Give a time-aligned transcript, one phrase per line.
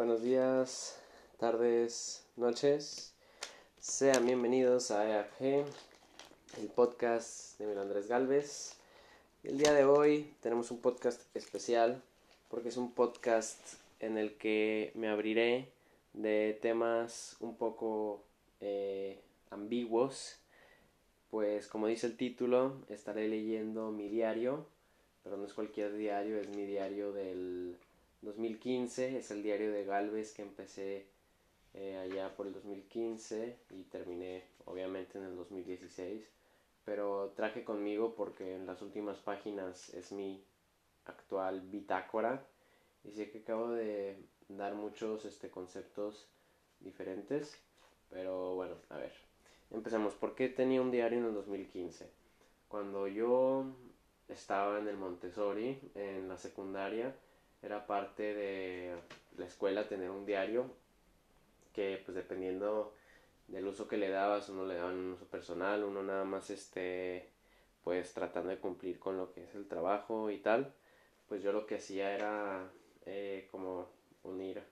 [0.00, 0.98] buenos días,
[1.36, 3.12] tardes, noches.
[3.78, 5.66] Sean bienvenidos a EAG,
[6.58, 8.78] el podcast de Miguel Andrés Galvez.
[9.44, 12.02] El día de hoy tenemos un podcast especial
[12.48, 13.60] porque es un podcast
[13.98, 15.70] en el que me abriré
[16.14, 18.24] de temas un poco
[18.62, 19.20] eh,
[19.50, 20.38] ambiguos.
[21.30, 24.64] Pues como dice el título, estaré leyendo mi diario,
[25.22, 27.76] pero no es cualquier diario, es mi diario del
[28.22, 31.06] 2015, es el diario de Galvez que empecé
[31.74, 36.28] eh, allá por el 2015 y terminé obviamente en el 2016,
[36.84, 40.44] pero traje conmigo porque en las últimas páginas es mi
[41.06, 42.44] actual bitácora
[43.04, 46.28] y sé que acabo de dar muchos este, conceptos
[46.80, 47.58] diferentes,
[48.10, 49.12] pero bueno, a ver,
[49.70, 50.14] empecemos.
[50.14, 52.10] ¿Por qué tenía un diario en el 2015?
[52.68, 53.64] Cuando yo
[54.28, 57.14] estaba en el Montessori, en la secundaria,
[57.62, 58.94] era parte de
[59.36, 60.70] la escuela tener un diario
[61.74, 62.94] que pues dependiendo
[63.48, 67.28] del uso que le dabas, uno le daba un uso personal, uno nada más este
[67.84, 70.72] pues tratando de cumplir con lo que es el trabajo y tal,
[71.28, 72.70] pues yo lo que hacía era
[73.06, 73.88] eh, como
[74.22, 74.62] unir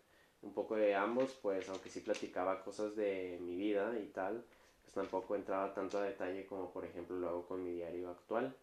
[0.42, 4.44] un poco de ambos, pues aunque sí platicaba cosas de mi vida y tal,
[4.82, 8.54] pues tampoco entraba tanto a detalle como por ejemplo lo hago con mi diario actual,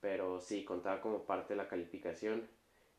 [0.00, 2.48] pero sí contaba como parte de la calificación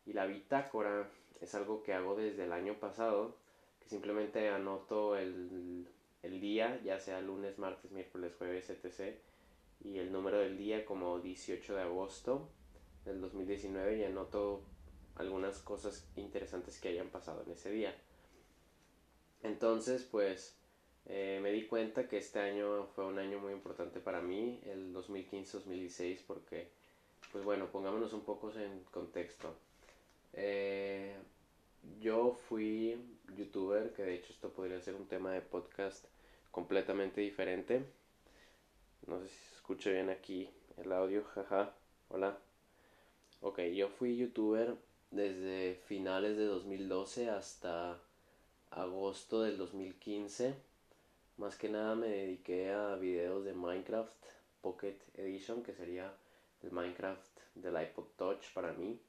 [0.06, 1.10] y la bitácora
[1.42, 3.36] es algo que hago desde el año pasado,
[3.80, 5.88] que simplemente anoto el,
[6.24, 9.16] el día, ya sea lunes, martes, miércoles, jueves, etc.
[9.84, 12.50] Y el número del día como 18 de agosto
[13.06, 14.62] del 2019 y anoto
[15.16, 17.96] algunas cosas interesantes que hayan pasado en ese día.
[19.44, 20.56] Entonces, pues
[21.08, 24.94] eh, me di cuenta que este año fue un año muy importante para mí, el
[24.94, 26.70] 2015-2016, porque,
[27.32, 29.56] pues bueno, pongámonos un poco en contexto.
[30.34, 31.14] Eh,
[32.00, 32.98] yo fui
[33.36, 36.06] youtuber, que de hecho esto podría ser un tema de podcast
[36.52, 37.86] completamente diferente.
[39.08, 41.74] No sé si se escucha bien aquí el audio, jaja.
[42.10, 42.38] Hola.
[43.42, 44.76] Ok, yo fui youtuber
[45.10, 48.00] desde finales de 2012 hasta
[48.70, 50.56] agosto del 2015.
[51.38, 54.26] Más que nada me dediqué a videos de Minecraft
[54.62, 56.14] Pocket Edition, que sería
[56.62, 59.00] el Minecraft del iPod Touch para mí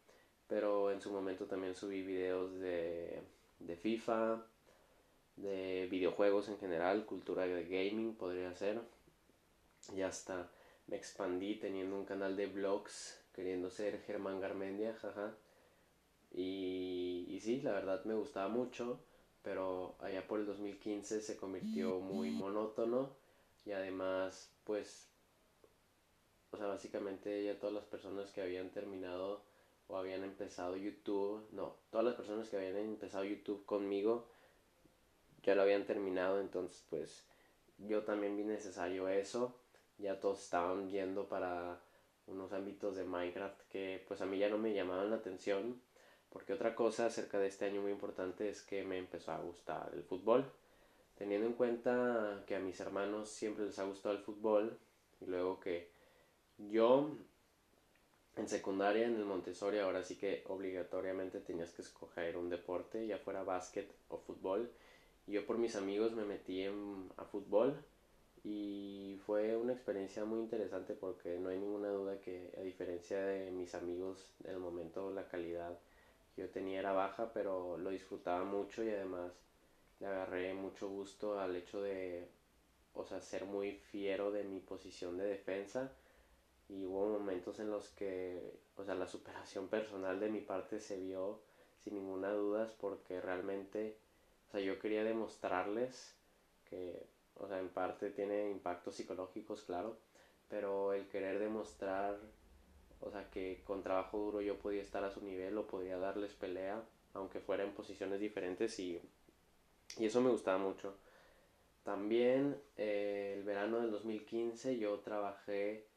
[0.48, 3.22] pero en su momento también subí videos de,
[3.60, 4.44] de FIFA,
[5.36, 8.80] de videojuegos en general, cultura de gaming podría ser.
[9.94, 10.50] Y hasta
[10.86, 15.34] me expandí teniendo un canal de vlogs, queriendo ser Germán Garmendia, jaja.
[16.32, 19.00] Y, y sí, la verdad me gustaba mucho,
[19.42, 23.10] pero allá por el 2015 se convirtió muy monótono
[23.64, 25.08] y además pues,
[26.52, 29.42] o sea, básicamente ya todas las personas que habían terminado
[29.92, 34.26] o habían empezado YouTube, no, todas las personas que habían empezado YouTube conmigo
[35.42, 37.26] ya lo habían terminado, entonces pues
[37.76, 39.54] yo también vi necesario eso,
[39.98, 41.78] ya todos estaban yendo para
[42.26, 45.82] unos ámbitos de Minecraft que pues a mí ya no me llamaban la atención,
[46.30, 49.90] porque otra cosa acerca de este año muy importante es que me empezó a gustar
[49.92, 50.50] el fútbol,
[51.16, 54.78] teniendo en cuenta que a mis hermanos siempre les ha gustado el fútbol
[55.20, 55.90] y luego que
[56.56, 57.10] yo
[58.36, 63.18] en secundaria, en el Montessori, ahora sí que obligatoriamente tenías que escoger un deporte, ya
[63.18, 64.70] fuera básquet o fútbol.
[65.26, 67.76] Yo por mis amigos me metí en, a fútbol
[68.42, 73.50] y fue una experiencia muy interesante porque no hay ninguna duda que a diferencia de
[73.50, 75.78] mis amigos del momento la calidad
[76.34, 79.32] que yo tenía era baja, pero lo disfrutaba mucho y además
[80.00, 82.26] le agarré mucho gusto al hecho de,
[82.94, 85.92] o sea, ser muy fiero de mi posición de defensa
[86.72, 90.98] y hubo momentos en los que, o sea, la superación personal de mi parte se
[90.98, 91.40] vio
[91.78, 93.98] sin ninguna duda porque realmente,
[94.48, 96.14] o sea, yo quería demostrarles
[96.70, 97.06] que,
[97.36, 99.98] o sea, en parte tiene impactos psicológicos, claro,
[100.48, 102.18] pero el querer demostrar,
[103.00, 106.32] o sea, que con trabajo duro yo podía estar a su nivel o podía darles
[106.32, 106.82] pelea,
[107.12, 109.00] aunque fuera en posiciones diferentes y,
[109.98, 110.96] y eso me gustaba mucho.
[111.82, 115.92] También eh, el verano del 2015 yo trabajé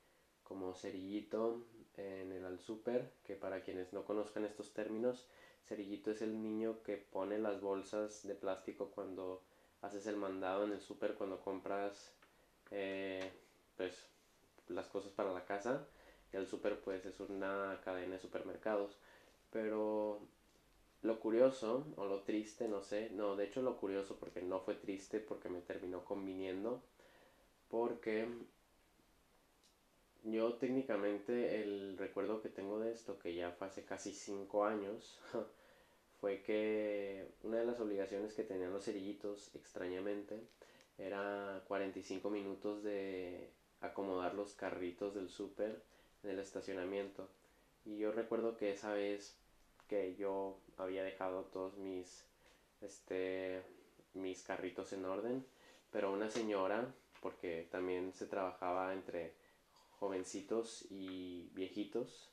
[0.45, 1.65] como cerillito
[1.97, 5.25] en el al super, que para quienes no conozcan estos términos,
[5.67, 9.41] cerillito es el niño que pone las bolsas de plástico cuando
[9.81, 12.13] haces el mandado en el super, cuando compras
[12.71, 13.31] eh,
[13.77, 14.07] pues
[14.69, 15.85] las cosas para la casa
[16.33, 18.97] y el super pues es una cadena de supermercados.
[19.51, 20.19] Pero
[21.01, 24.73] lo curioso o lo triste no sé no de hecho lo curioso porque no fue
[24.73, 26.81] triste porque me terminó conviniendo
[27.69, 28.27] porque
[30.25, 35.19] yo técnicamente el recuerdo que tengo de esto, que ya fue hace casi 5 años,
[36.21, 40.41] fue que una de las obligaciones que tenían los cerillitos, extrañamente,
[40.97, 43.49] era 45 minutos de
[43.81, 45.81] acomodar los carritos del súper
[46.23, 47.29] en el estacionamiento.
[47.85, 49.37] Y yo recuerdo que esa vez
[49.87, 52.25] que yo había dejado todos mis
[52.81, 53.61] este
[54.13, 55.45] mis carritos en orden,
[55.91, 59.33] pero una señora, porque también se trabajaba entre
[59.99, 62.29] jovencitos y viejitos,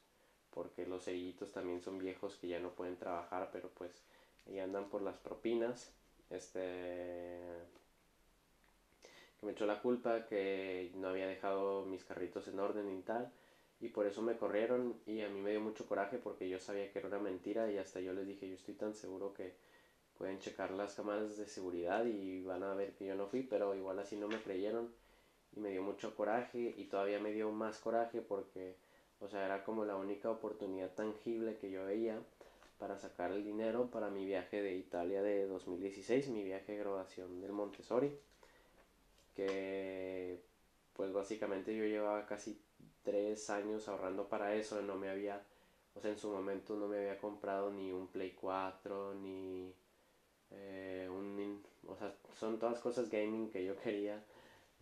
[0.50, 4.02] porque los cerillitos también son viejos que ya no pueden trabajar, pero pues
[4.46, 5.92] ahí andan por las propinas.
[6.30, 7.40] Este
[9.38, 13.32] que me echó la culpa que no había dejado mis carritos en orden y tal
[13.82, 16.92] y por eso me corrieron y a mí me dio mucho coraje porque yo sabía
[16.92, 19.56] que era una mentira y hasta yo les dije yo estoy tan seguro que
[20.16, 23.74] pueden checar las cámaras de seguridad y van a ver que yo no fui pero
[23.74, 24.94] igual así no me creyeron
[25.54, 28.76] y me dio mucho coraje y todavía me dio más coraje porque
[29.20, 32.18] o sea era como la única oportunidad tangible que yo veía
[32.78, 37.40] para sacar el dinero para mi viaje de Italia de 2016 mi viaje de graduación
[37.40, 38.12] del Montessori
[39.34, 40.40] que
[40.94, 42.60] pues básicamente yo llevaba casi
[43.02, 45.42] tres años ahorrando para eso, no me había,
[45.94, 49.74] o sea, en su momento no me había comprado ni un Play 4, ni
[50.50, 54.22] eh, un, o sea, son todas cosas gaming que yo quería,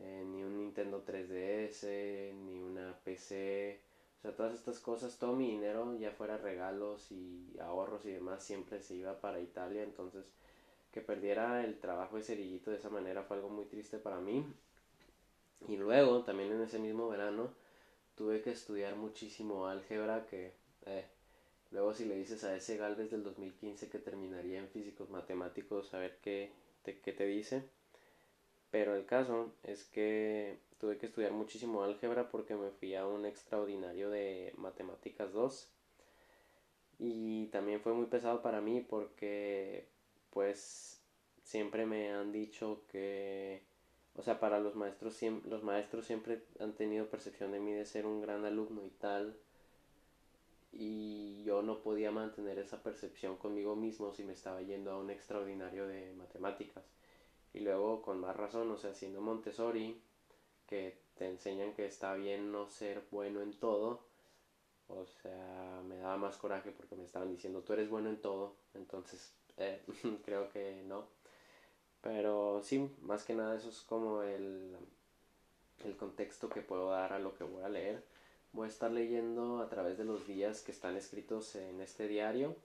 [0.01, 3.81] eh, ni un Nintendo 3DS, ni una PC,
[4.19, 8.43] o sea, todas estas cosas, todo mi dinero, ya fuera regalos y ahorros y demás,
[8.43, 10.27] siempre se iba para Italia, entonces
[10.93, 14.45] que perdiera el trabajo de cerillito de esa manera fue algo muy triste para mí.
[15.69, 17.51] Y luego, también en ese mismo verano,
[18.17, 20.53] tuve que estudiar muchísimo álgebra que
[20.87, 21.05] eh,
[21.71, 25.99] luego si le dices a ese Galvez del 2015 que terminaría en físicos matemáticos a
[25.99, 26.51] ver qué
[26.83, 27.63] te, qué te dice.
[28.71, 33.27] Pero el caso es que tuve que estudiar muchísimo álgebra porque me fui a un
[33.27, 35.69] extraordinario de matemáticas 2.
[36.99, 39.89] Y también fue muy pesado para mí porque
[40.31, 41.03] pues
[41.43, 43.63] siempre me han dicho que
[44.17, 48.07] o sea, para los maestros, los maestros siempre han tenido percepción de mí de ser
[48.07, 49.37] un gran alumno y tal.
[50.73, 55.11] Y yo no podía mantener esa percepción conmigo mismo si me estaba yendo a un
[55.11, 56.85] extraordinario de matemáticas.
[57.53, 60.01] Y luego, con más razón, o sea, siendo Montessori,
[60.67, 64.01] que te enseñan que está bien no ser bueno en todo,
[64.89, 68.57] o sea, me daba más coraje porque me estaban diciendo, tú eres bueno en todo,
[68.75, 69.83] entonces eh,
[70.25, 71.07] creo que no.
[72.03, 74.77] Pero sí, más que nada eso es como el,
[75.85, 78.03] el contexto que puedo dar a lo que voy a leer.
[78.53, 82.57] Voy a estar leyendo a través de los días que están escritos en este diario.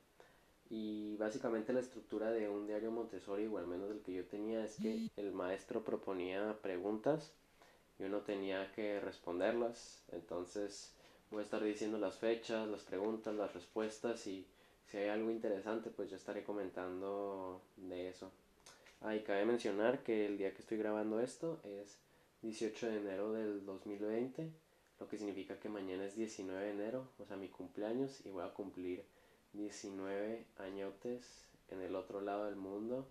[0.69, 4.65] Y básicamente la estructura de un diario Montessori, o al menos el que yo tenía,
[4.65, 7.31] es que el maestro proponía preguntas
[7.99, 10.03] y uno tenía que responderlas.
[10.11, 10.93] Entonces
[11.31, 14.47] voy a estar diciendo las fechas, las preguntas, las respuestas y
[14.87, 18.31] si hay algo interesante pues yo estaré comentando de eso.
[19.01, 21.99] Ah, y cabe mencionar que el día que estoy grabando esto es
[22.41, 24.51] 18 de enero del 2020,
[24.99, 28.43] lo que significa que mañana es 19 de enero, o sea, mi cumpleaños, y voy
[28.43, 29.03] a cumplir
[29.55, 33.07] 19 añotes en el otro lado del mundo.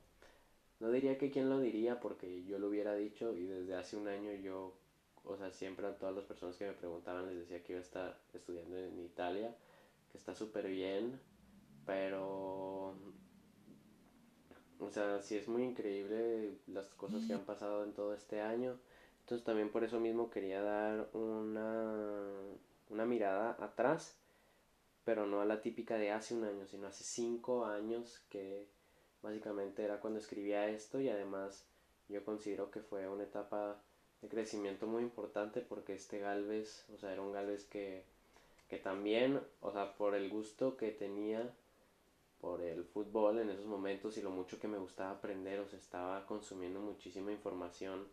[0.81, 4.09] No diría que quién lo diría porque yo lo hubiera dicho y desde hace un
[4.09, 4.77] año yo,
[5.25, 7.85] o sea, siempre a todas las personas que me preguntaban les decía que iba a
[7.85, 9.55] estar estudiando en Italia,
[10.11, 11.21] que está súper bien,
[11.87, 12.97] pero
[14.81, 18.79] o sea, sí es muy increíble las cosas que han pasado en todo este año.
[19.21, 22.31] Entonces también por eso mismo quería dar una,
[22.91, 24.19] una mirada atrás,
[25.05, 28.69] pero no a la típica de hace un año, sino hace cinco años que
[29.23, 31.67] básicamente era cuando escribía esto y además
[32.09, 33.81] yo considero que fue una etapa
[34.23, 38.05] de crecimiento muy importante porque este Galvez, o sea, era un Galvez que,
[38.69, 41.55] que también, o sea, por el gusto que tenía
[42.41, 45.79] por el fútbol en esos momentos y lo mucho que me gustaba aprender, o sea,
[45.79, 48.07] estaba consumiendo muchísima información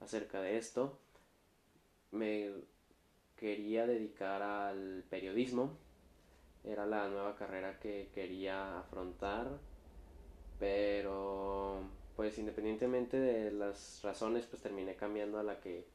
[0.00, 0.98] acerca de esto.
[2.10, 2.50] Me
[3.36, 5.78] quería dedicar al periodismo,
[6.64, 9.48] era la nueva carrera que quería afrontar,
[10.58, 11.80] pero
[12.16, 15.86] pues independientemente de las razones, pues terminé cambiando a la que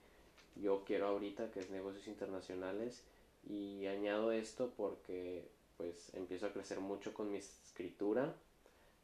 [0.55, 3.03] yo quiero ahorita, que es negocios internacionales,
[3.48, 8.34] y añado esto porque pues empiezo a crecer mucho con mi escritura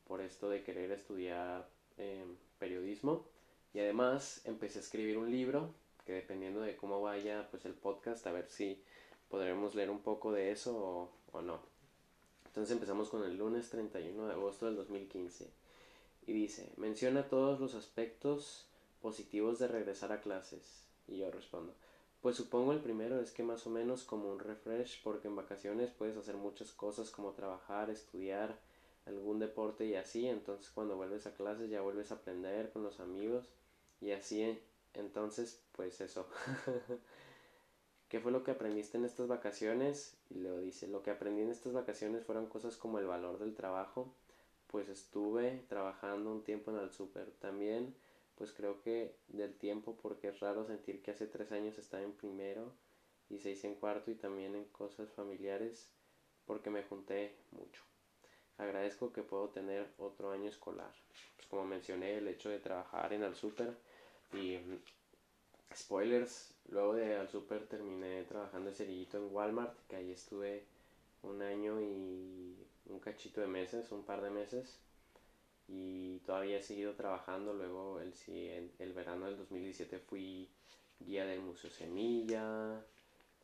[0.08, 3.26] por esto de querer estudiar em, periodismo
[3.74, 5.74] y además empecé a escribir un libro
[6.06, 8.82] que dependiendo de cómo vaya pues el podcast a ver si
[9.30, 11.60] podremos leer un poco de eso o no.
[12.46, 15.50] Entonces empezamos con el lunes 31 de agosto del 2015
[16.28, 18.68] y dice menciona todos los aspectos
[19.02, 21.74] positivos de regresar a clases y yo respondo
[22.22, 25.90] pues supongo el primero es que más o menos como un refresh porque en vacaciones
[25.90, 28.60] puedes hacer muchas cosas como trabajar, estudiar,
[29.08, 33.00] algún deporte y así, entonces cuando vuelves a clases ya vuelves a aprender con los
[33.00, 33.46] amigos
[34.00, 34.60] y así,
[34.94, 36.28] entonces pues eso.
[38.12, 40.18] ¿Qué fue lo que aprendiste en estas vacaciones?
[40.30, 43.56] Y luego dice, lo que aprendí en estas vacaciones fueron cosas como el valor del
[43.56, 44.14] trabajo,
[44.68, 47.32] pues estuve trabajando un tiempo en el súper.
[47.40, 47.96] También,
[48.36, 52.12] pues creo que del tiempo, porque es raro sentir que hace tres años estaba en
[52.12, 52.74] primero
[53.30, 55.90] y seis en cuarto y también en cosas familiares,
[56.46, 57.82] porque me junté mucho.
[58.58, 60.94] Agradezco que puedo tener otro año escolar.
[61.38, 63.78] Pues como mencioné, el hecho de trabajar en el súper
[64.34, 64.58] y
[65.76, 70.64] spoilers, luego de al súper terminé trabajando de cerillito en Walmart, que ahí estuve
[71.24, 72.56] un año y
[72.88, 74.80] un cachito de meses, un par de meses.
[75.68, 77.54] Y todavía he seguido trabajando.
[77.54, 78.14] Luego, el,
[78.80, 80.50] el verano del 2017 fui
[81.00, 82.84] guía del Museo Semilla.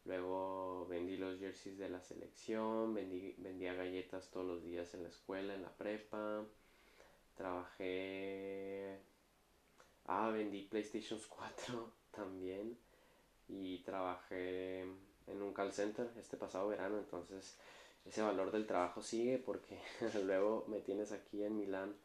[0.06, 2.94] Luego vendí los jerseys de la selección.
[2.94, 6.44] Vendí, vendía galletas todos los días en la escuela, en la prepa.
[7.36, 9.00] Trabajé.
[10.06, 12.78] Ah, vendí PlayStation 4 también.
[13.48, 16.98] Y trabajé en un call center este pasado verano.
[16.98, 17.58] Entonces
[18.06, 19.80] ese valor del trabajo sigue porque
[20.26, 21.96] luego me tienes aquí en Milán,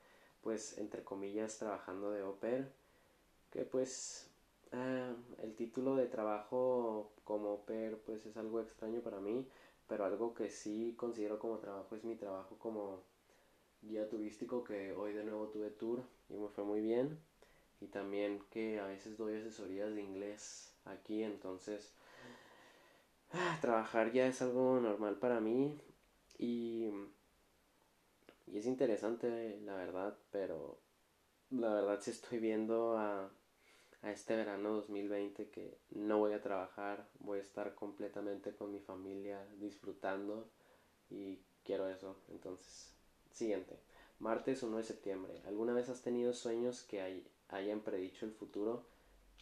[0.43, 2.73] pues entre comillas, trabajando de oper,
[3.51, 4.29] que pues
[4.73, 9.47] eh, el título de trabajo como oper pues es algo extraño para mí,
[9.89, 13.03] pero algo que sí considero como trabajo es mi trabajo como
[13.83, 17.19] guía turístico que hoy de nuevo tuve tour y me fue muy bien
[17.83, 21.93] y también que a veces doy asesorías de inglés aquí entonces
[23.33, 25.79] ah, trabajar ya es algo normal para mí
[26.43, 26.91] y,
[28.49, 30.77] y es interesante, la verdad, pero
[31.51, 33.31] la verdad sí estoy viendo a,
[34.03, 38.81] a este verano 2020 que no voy a trabajar, voy a estar completamente con mi
[38.81, 40.51] familia disfrutando
[41.11, 42.17] y quiero eso.
[42.29, 42.93] Entonces,
[43.31, 43.79] siguiente.
[44.19, 45.41] Martes 1 de septiembre.
[45.47, 48.85] ¿Alguna vez has tenido sueños que hay, hayan predicho el futuro?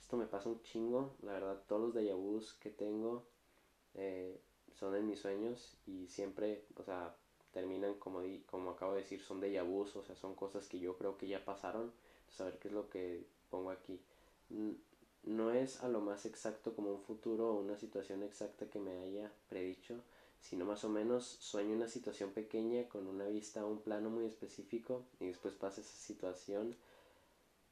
[0.01, 3.25] Esto me pasa un chingo, la verdad, todos los déjà que tengo
[3.95, 4.41] eh,
[4.73, 7.15] son en mis sueños y siempre, o sea,
[7.53, 11.17] terminan como, como acabo de decir, son vus, o sea, son cosas que yo creo
[11.17, 11.93] que ya pasaron.
[12.29, 14.01] Saber qué es lo que pongo aquí.
[15.25, 18.99] No es a lo más exacto como un futuro o una situación exacta que me
[18.99, 20.03] haya predicho,
[20.41, 24.27] sino más o menos sueño una situación pequeña con una vista a un plano muy
[24.27, 26.77] específico y después pasa esa situación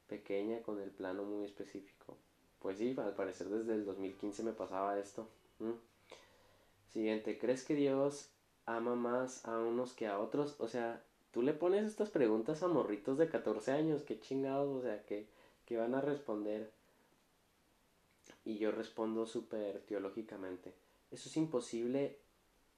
[0.09, 2.17] pequeña con el plano muy específico.
[2.59, 5.29] Pues sí, al parecer desde el 2015 me pasaba esto.
[6.89, 8.31] Siguiente, ¿crees que Dios
[8.67, 10.57] ama más a unos que a otros?
[10.59, 14.83] O sea, tú le pones estas preguntas a morritos de 14 años, qué chingados, o
[14.83, 15.29] sea, que,
[15.67, 16.73] que van a responder.
[18.45, 20.75] Y yo respondo súper teológicamente.
[21.11, 22.19] Eso es imposible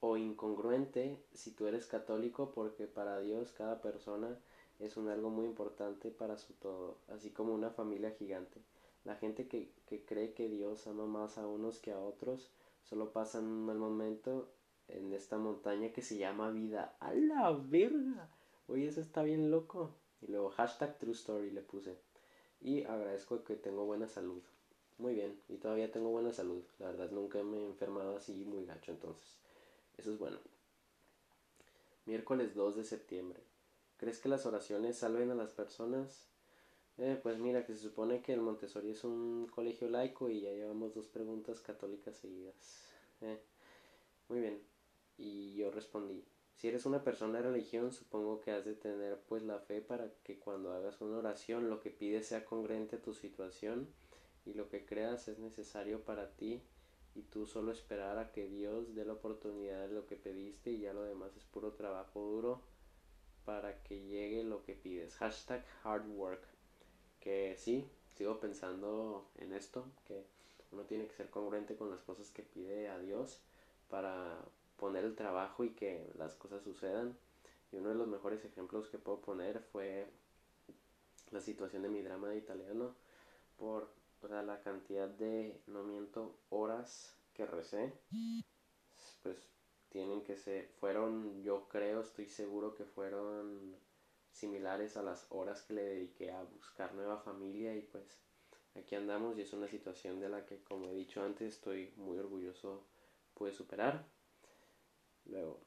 [0.01, 4.39] o incongruente si tú eres católico porque para Dios cada persona
[4.81, 8.61] es un algo muy importante para su todo, así como una familia gigante.
[9.05, 12.51] La gente que, que cree que Dios ama más a unos que a otros
[12.85, 14.49] solo pasan un mal momento
[14.89, 16.97] en esta montaña que se llama vida.
[17.01, 18.29] ¡A la verga!
[18.69, 19.91] Oye, eso está bien loco.
[20.23, 21.97] Y luego hashtag True Story le puse.
[22.61, 24.43] Y agradezco que tengo buena salud.
[24.99, 26.63] Muy bien, y todavía tengo buena salud.
[26.79, 29.35] La verdad nunca me he enfermado así muy gacho, entonces.
[29.97, 30.39] Eso es bueno.
[32.05, 33.41] Miércoles 2 de septiembre.
[34.01, 36.27] ¿Crees que las oraciones salven a las personas?
[36.97, 40.53] Eh, pues mira, que se supone que el Montessori es un colegio laico y ya
[40.53, 42.55] llevamos dos preguntas católicas seguidas.
[43.21, 43.39] Eh,
[44.31, 44.63] muy bien.
[45.19, 46.25] Y yo respondí,
[46.57, 50.11] si eres una persona de religión, supongo que has de tener pues la fe para
[50.25, 53.87] que cuando hagas una oración lo que pides sea congruente a tu situación
[54.47, 56.63] y lo que creas es necesario para ti
[57.15, 60.81] y tú solo esperar a que Dios dé la oportunidad de lo que pediste y
[60.81, 62.80] ya lo demás es puro trabajo duro
[63.51, 65.17] para que llegue lo que pides.
[65.17, 66.41] Hashtag hard work
[67.19, 70.25] que sí, sigo pensando en esto, que
[70.71, 73.41] uno tiene que ser congruente con las cosas que pide a Dios
[73.89, 74.39] para
[74.77, 77.19] poner el trabajo y que las cosas sucedan.
[77.73, 80.07] Y uno de los mejores ejemplos que puedo poner fue
[81.33, 82.95] la situación de mi drama de italiano
[83.57, 83.91] por
[84.23, 87.93] la cantidad de, no miento, horas que recé.
[89.25, 89.51] Pues
[89.91, 93.77] tienen que ser, fueron, yo creo, estoy seguro que fueron
[94.33, 98.21] similares a las horas que le dediqué a buscar nueva familia y pues
[98.77, 102.19] aquí andamos y es una situación de la que como he dicho antes estoy muy
[102.19, 102.85] orgulloso
[103.35, 104.07] pude superar.
[105.27, 105.59] Luego,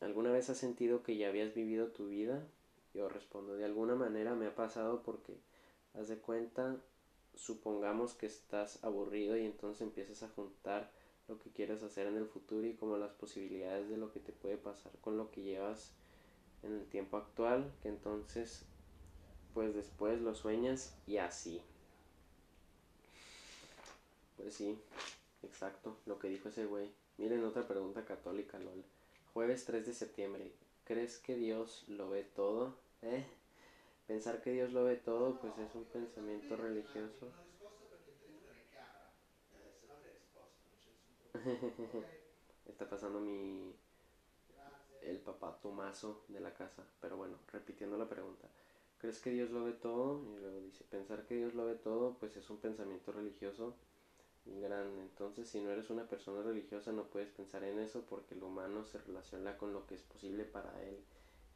[0.00, 2.46] ¿alguna vez has sentido que ya habías vivido tu vida?
[2.92, 5.38] Yo respondo, de alguna manera me ha pasado porque,
[5.94, 6.76] haz de cuenta,
[7.34, 10.90] supongamos que estás aburrido y entonces empiezas a juntar
[11.30, 14.32] lo que quieres hacer en el futuro y como las posibilidades de lo que te
[14.32, 15.92] puede pasar con lo que llevas
[16.62, 18.66] en el tiempo actual que entonces
[19.54, 21.62] pues después lo sueñas y así.
[24.36, 24.78] Pues sí,
[25.42, 26.90] exacto, lo que dijo ese güey.
[27.18, 28.84] Miren otra pregunta católica, lol.
[29.32, 30.52] Jueves 3 de septiembre.
[30.84, 32.74] ¿Crees que Dios lo ve todo?
[33.02, 33.24] ¿Eh?
[34.06, 37.30] Pensar que Dios lo ve todo, pues es un pensamiento religioso.
[42.66, 43.74] Está pasando mi
[45.02, 46.84] el papá Tomaso de la casa.
[47.00, 48.48] Pero bueno, repitiendo la pregunta.
[48.98, 50.22] ¿Crees que Dios lo ve todo?
[50.34, 53.74] Y luego dice, pensar que Dios lo ve todo, pues es un pensamiento religioso
[54.44, 55.02] grande.
[55.02, 58.84] Entonces, si no eres una persona religiosa, no puedes pensar en eso porque el humano
[58.84, 61.02] se relaciona con lo que es posible para él.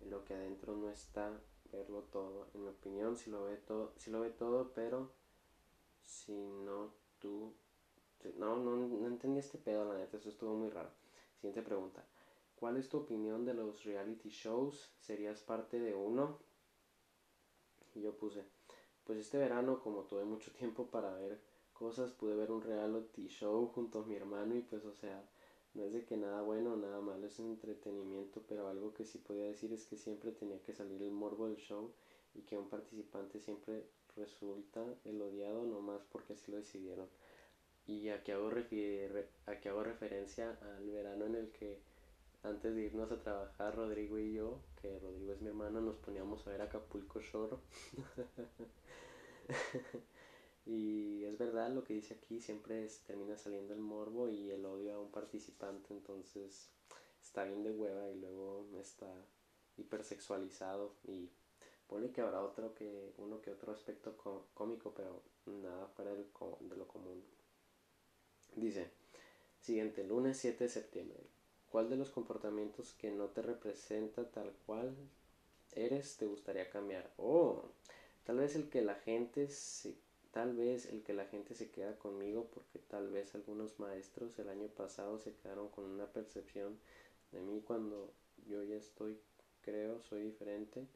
[0.09, 1.33] Lo que adentro no está,
[1.71, 2.49] verlo todo.
[2.55, 5.13] En mi opinión, si lo ve todo, si lo ve todo, pero
[6.03, 7.55] si no tú...
[8.39, 10.91] No, no, no entendí este pedo, la neta, eso estuvo muy raro.
[11.37, 12.05] Siguiente pregunta.
[12.57, 14.95] ¿Cuál es tu opinión de los reality shows?
[14.99, 16.39] ¿Serías parte de uno?
[17.95, 18.45] Y yo puse,
[19.05, 21.41] pues este verano como tuve mucho tiempo para ver
[21.73, 25.29] cosas, pude ver un reality show junto a mi hermano y pues o sea,
[25.75, 29.19] no es de que nada bueno o nada malo, es entretenimiento, pero algo que sí
[29.19, 31.93] podía decir es que siempre tenía que salir el morbo del show
[32.35, 33.85] y que un participante siempre
[34.17, 37.09] resulta el odiado nomás porque así lo decidieron.
[37.87, 38.51] Y aquí hago,
[39.47, 41.83] aquí hago referencia al verano en el que
[42.43, 46.47] antes de irnos a trabajar, Rodrigo y yo, que Rodrigo es mi hermano, nos poníamos
[46.47, 47.57] a ver Acapulco Shore.
[50.67, 54.95] y es verdad lo que dice aquí, siempre termina saliendo el morbo y el odio
[54.95, 56.71] a un participante, entonces
[57.23, 59.11] está bien de hueva y luego está
[59.79, 61.31] hipersexualizado y
[61.87, 64.17] pone que habrá otro que uno que otro aspecto
[64.53, 66.27] cómico, pero nada fuera de
[66.77, 67.34] lo común.
[68.57, 68.87] Dice,
[69.59, 71.19] siguiente, lunes 7 de septiembre.
[71.73, 74.95] ¿Cuál de los comportamientos que no te representa tal cual
[75.73, 77.11] eres te gustaría cambiar?
[77.17, 77.65] Oh,
[78.23, 79.97] tal vez el que la gente se,
[80.31, 84.49] tal vez el que la gente se queda conmigo porque tal vez algunos maestros el
[84.49, 86.79] año pasado se quedaron con una percepción
[87.33, 88.13] de mí cuando
[88.47, 89.19] yo ya estoy,
[89.63, 90.87] creo, soy diferente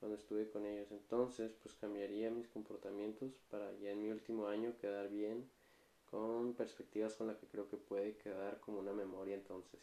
[0.00, 0.90] cuando estuve con ellos.
[0.90, 5.46] Entonces, pues cambiaría mis comportamientos para ya en mi último año quedar bien
[6.10, 9.80] con perspectivas con las que creo que puede quedar como una memoria entonces.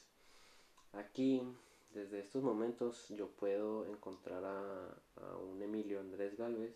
[0.94, 1.42] Aquí,
[1.94, 4.96] desde estos momentos, yo puedo encontrar a,
[5.38, 6.76] un Emilio Andrés Galvez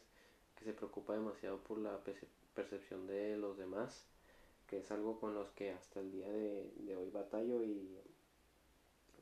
[0.56, 2.00] que se preocupa demasiado por la
[2.56, 4.06] percepción de los demás,
[4.68, 8.00] que es algo con los que hasta el día de, hoy batallo y,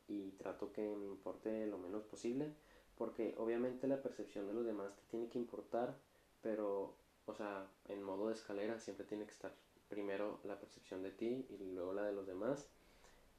[0.07, 2.53] y trato que me importe lo menos posible,
[2.97, 5.97] porque obviamente la percepción de los demás te tiene que importar,
[6.41, 9.53] pero, o sea, en modo de escalera siempre tiene que estar
[9.87, 12.67] primero la percepción de ti y luego la de los demás.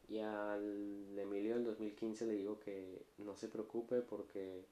[0.09, 4.65] Y al Emilio del 2015 le digo que no se preocupe porque,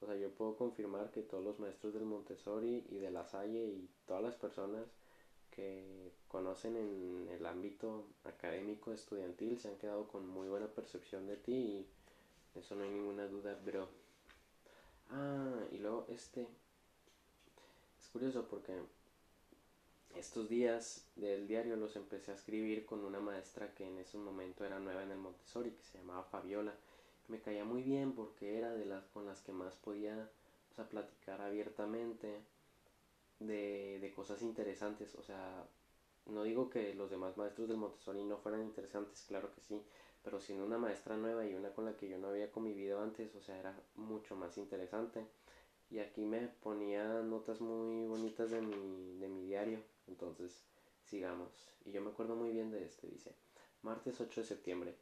[0.00, 3.64] o sea, yo puedo confirmar que todos los maestros del Montessori y de la Salle
[3.66, 4.86] y todas las personas
[5.50, 11.36] que conocen en el ámbito académico estudiantil se han quedado con muy buena percepción de
[11.36, 11.88] ti y
[12.58, 13.88] eso no hay ninguna duda, pero...
[15.10, 16.46] Ah, y luego este...
[17.98, 18.72] Es curioso porque
[20.18, 24.64] estos días del diario los empecé a escribir con una maestra que en ese momento
[24.64, 26.74] era nueva en el Montessori, que se llamaba Fabiola.
[27.28, 30.30] Me caía muy bien porque era de las con las que más podía
[30.90, 32.40] platicar abiertamente
[33.40, 35.14] de, de cosas interesantes.
[35.16, 35.66] O sea,
[36.26, 39.82] no digo que los demás maestros del Montessori no fueran interesantes, claro que sí,
[40.22, 43.34] pero siendo una maestra nueva y una con la que yo no había convivido antes,
[43.34, 45.26] o sea, era mucho más interesante.
[45.90, 50.62] Y aquí me ponía notas muy bonitas de mi, de mi diario entonces,
[51.04, 51.50] sigamos.
[51.84, 53.32] Y yo me acuerdo muy bien de este, dice,
[53.82, 54.94] martes 8 de septiembre.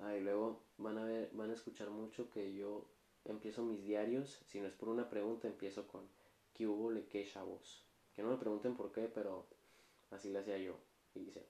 [0.00, 2.84] Ah, y luego van a ver, van a escuchar mucho que yo
[3.24, 6.02] empiezo mis diarios, si no es por una pregunta, empiezo con
[6.52, 7.84] ¿qué hubo le que chavos?
[8.14, 9.46] Que no me pregunten por qué, pero
[10.10, 10.76] así lo hacía yo.
[11.14, 11.44] Y dice,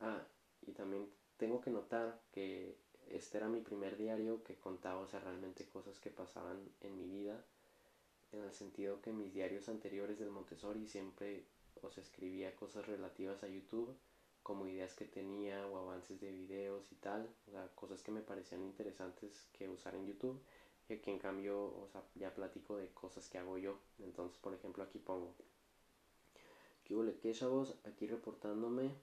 [0.00, 0.22] ah,
[0.66, 2.76] y también tengo que notar que
[3.08, 7.06] este era mi primer diario que contaba, o sea, realmente cosas que pasaban en mi
[7.06, 7.44] vida,
[8.32, 11.44] en el sentido que mis diarios anteriores del Montessori siempre
[11.82, 13.96] o se escribía cosas relativas a YouTube,
[14.42, 18.22] como ideas que tenía o avances de videos y tal, o sea, cosas que me
[18.22, 20.40] parecían interesantes que usar en YouTube,
[20.88, 23.78] y aquí en cambio, o sea, ya platico de cosas que hago yo.
[24.00, 25.34] Entonces, por ejemplo, aquí pongo,
[26.84, 27.76] ¿qué hubo, qué chavos?
[27.84, 28.94] Aquí reportándome,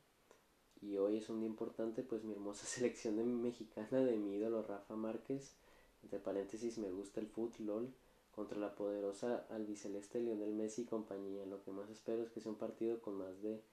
[0.81, 4.63] y hoy es un día importante, pues mi hermosa selección de mexicana de mi ídolo
[4.63, 5.55] Rafa Márquez,
[6.03, 7.93] entre paréntesis, me gusta el fútbol
[8.37, 11.43] contra la poderosa albiceleste Lionel Messi y compañía.
[11.47, 13.63] Lo que más espero es que sea un partido con más de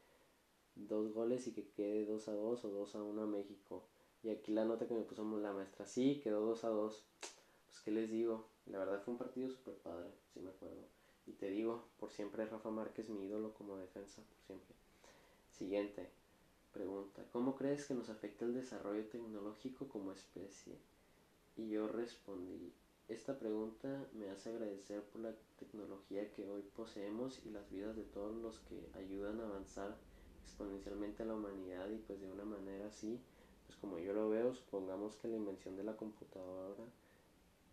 [0.74, 3.82] dos goles y que quede 2 a 2 o 2 a 1 a México.
[4.22, 7.04] Y aquí la nota que me puso la maestra, sí, quedó 2 a 2.
[7.66, 8.46] Pues ¿qué les digo?
[8.64, 10.86] La verdad fue un partido súper padre, si me acuerdo.
[11.26, 14.74] Y te digo, por siempre Rafa Márquez mi ídolo como defensa, por siempre.
[15.52, 16.08] Siguiente
[16.72, 17.22] pregunta.
[17.34, 20.78] ¿Cómo crees que nos afecta el desarrollo tecnológico como especie?
[21.54, 22.72] Y yo respondí,
[23.08, 28.04] esta pregunta me hace agradecer por la tecnología que hoy poseemos y las vidas de
[28.04, 29.96] todos los que ayudan a avanzar
[30.42, 33.20] exponencialmente a la humanidad y pues de una manera así,
[33.66, 36.84] pues como yo lo veo, supongamos que la invención de la computadora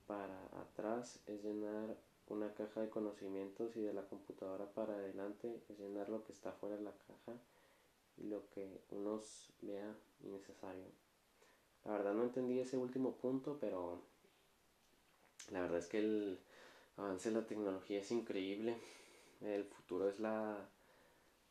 [0.05, 1.95] para atrás es llenar
[2.27, 6.51] una caja de conocimientos y de la computadora para adelante es llenar lo que está
[6.53, 7.37] fuera de la caja
[8.17, 10.85] y lo que unos vea innecesario.
[11.85, 14.01] La verdad no entendí ese último punto, pero
[15.49, 16.39] la verdad es que el
[16.97, 18.77] avance de la tecnología es increíble.
[19.41, 20.69] El futuro es la,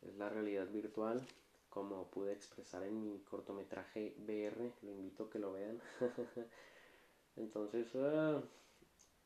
[0.02, 1.26] es la realidad virtual,
[1.68, 4.72] como pude expresar en mi cortometraje BR.
[4.82, 5.80] Lo invito a que lo vean.
[7.36, 8.40] Entonces, ah,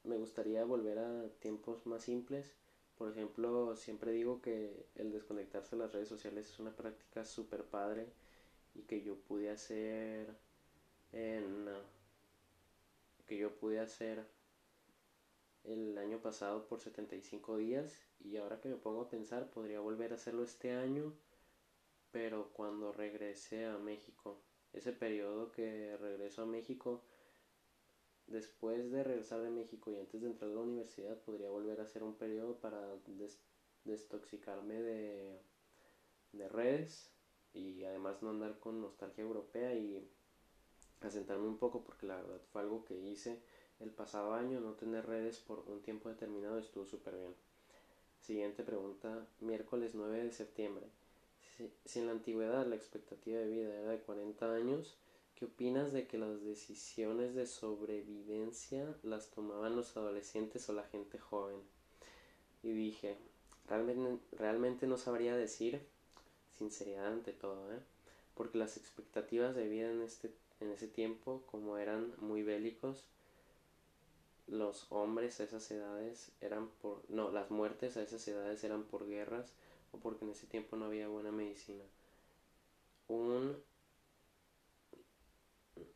[0.05, 2.55] me gustaría volver a tiempos más simples.
[2.96, 7.64] Por ejemplo, siempre digo que el desconectarse de las redes sociales es una práctica súper
[7.64, 8.07] padre
[8.74, 10.35] y que yo pude hacer
[13.27, 14.24] que yo pude hacer
[15.64, 20.12] el año pasado por 75 días y ahora que me pongo a pensar podría volver
[20.12, 21.14] a hacerlo este año
[22.14, 24.40] pero cuando regrese a México.
[24.72, 27.03] Ese periodo que regreso a México
[28.29, 31.83] después de regresar de México y antes de entrar a la universidad podría volver a
[31.83, 32.96] hacer un periodo para
[33.85, 35.42] destoxicarme de,
[36.33, 37.11] de redes
[37.53, 40.09] y además no andar con nostalgia europea y
[41.00, 43.42] asentarme un poco porque la verdad fue algo que hice
[43.80, 47.34] el pasado año, no tener redes por un tiempo determinado estuvo súper bien.
[48.20, 50.87] Siguiente pregunta, miércoles 9 de septiembre.
[51.84, 54.96] Si, en la antigüedad la expectativa de vida era de 40 años,
[55.34, 61.18] ¿qué opinas de que las decisiones de sobrevivencia las tomaban los adolescentes o la gente
[61.18, 61.60] joven?
[62.62, 63.16] Y dije,
[63.68, 65.80] realmente, realmente no sabría decir,
[66.58, 67.80] sinceridad ante todo, ¿eh?
[68.34, 73.04] porque las expectativas de vida en este en ese tiempo, como eran muy bélicos,
[74.46, 77.02] los hombres a esas edades eran por...
[77.09, 79.52] No, las muertes a esas edades eran por guerras
[79.92, 81.85] o porque en ese tiempo no había buena medicina.
[83.09, 83.57] Un...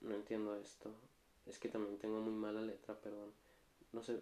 [0.00, 0.90] No entiendo esto.
[1.46, 3.32] Es que también tengo muy mala letra, perdón.
[3.92, 4.20] No sé,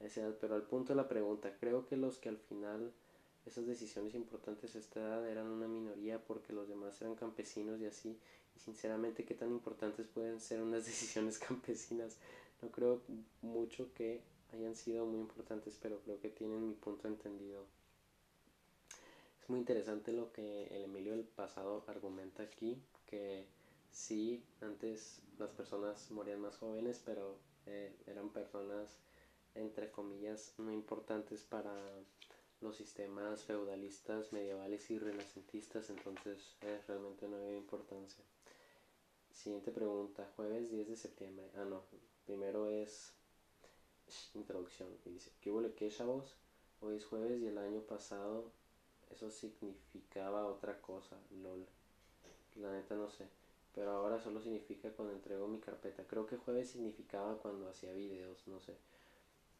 [0.40, 2.92] pero al punto de la pregunta, creo que los que al final
[3.46, 7.86] esas decisiones importantes a esta edad eran una minoría porque los demás eran campesinos y
[7.86, 8.18] así.
[8.56, 12.16] Y sinceramente, ¿qué tan importantes pueden ser unas decisiones campesinas?
[12.62, 13.02] No creo
[13.42, 17.64] mucho que hayan sido muy importantes, pero creo que tienen mi punto entendido.
[19.40, 23.46] Es muy interesante lo que el Emilio del pasado argumenta aquí, que
[23.90, 28.98] sí, antes las personas morían más jóvenes, pero eh, eran personas,
[29.54, 31.74] entre comillas, no importantes para
[32.60, 38.22] los sistemas feudalistas, medievales y renacentistas, entonces eh, realmente no había importancia.
[39.30, 41.50] Siguiente pregunta, jueves 10 de septiembre.
[41.56, 41.82] Ah, no,
[42.30, 43.12] primero es
[44.34, 44.88] introducción.
[45.04, 46.36] Y dice, ¿qué hubo qué, chavos?
[46.80, 48.52] Hoy es jueves y el año pasado
[49.10, 51.66] eso significaba otra cosa, lol.
[52.54, 53.26] La neta no sé.
[53.74, 56.04] Pero ahora solo significa cuando entrego mi carpeta.
[56.04, 58.76] Creo que jueves significaba cuando hacía videos, no sé.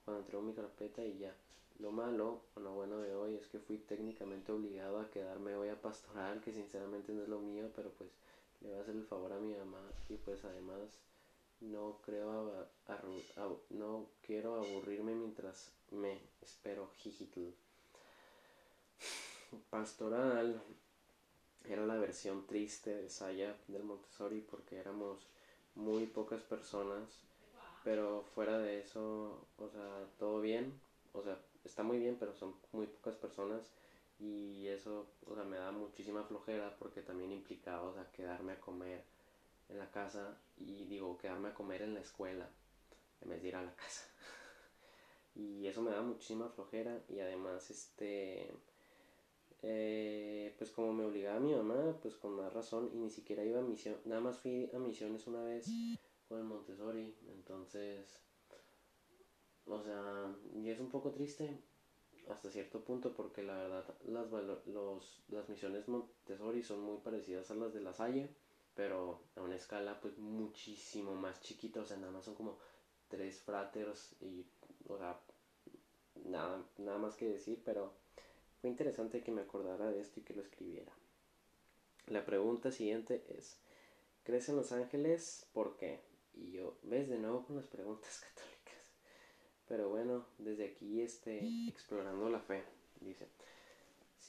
[0.04, 1.34] Cuando entrego mi carpeta y ya.
[1.80, 5.70] Lo malo o lo bueno de hoy es que fui técnicamente obligado a quedarme hoy
[5.70, 8.10] a pastoral, que sinceramente no es lo mío, pero pues
[8.60, 11.00] le voy a hacer el favor a mi mamá y pues además
[11.60, 12.68] no creo
[13.70, 17.54] no quiero aburrirme mientras me espero jijitl.
[19.70, 20.62] Pastoral
[21.64, 25.26] era la versión triste de Saya del Montessori porque éramos
[25.74, 27.20] muy pocas personas,
[27.84, 30.80] pero fuera de eso, o sea, todo bien,
[31.12, 33.62] o sea, está muy bien, pero son muy pocas personas
[34.18, 38.60] y eso, o sea, me da muchísima flojera porque también implicaba, o sea, quedarme a
[38.60, 39.02] comer
[39.68, 42.48] en la casa y digo, quedarme a comer en la escuela
[43.20, 44.06] en vez de ir a la casa.
[45.34, 48.52] y eso me da muchísima flojera y además, este,
[49.62, 53.44] eh, pues como me obligaba a mi mamá, pues con más razón y ni siquiera
[53.44, 55.66] iba a misión, nada más fui a misiones una vez
[56.28, 58.20] con el Montessori, entonces
[59.66, 61.62] o sea, y es un poco triste
[62.28, 64.30] hasta cierto punto porque la verdad las,
[64.66, 68.34] los, las misiones Montessori son muy parecidas a las de la Salle,
[68.74, 72.58] pero a una escala pues muchísimo más chiquita, o sea, nada más son como
[73.08, 74.46] tres fraters y,
[74.88, 75.20] o sea,
[76.24, 77.92] nada, nada más que decir, pero
[78.60, 80.92] fue interesante que me acordara de esto y que lo escribiera.
[82.06, 83.56] La pregunta siguiente es,
[84.24, 85.46] ¿crees en Los Ángeles?
[85.52, 86.00] ¿Por qué?
[86.34, 88.50] Y yo, ves de nuevo con las preguntas católicas.
[89.68, 92.64] Pero bueno, desde aquí este, explorando la fe,
[93.00, 93.28] dice.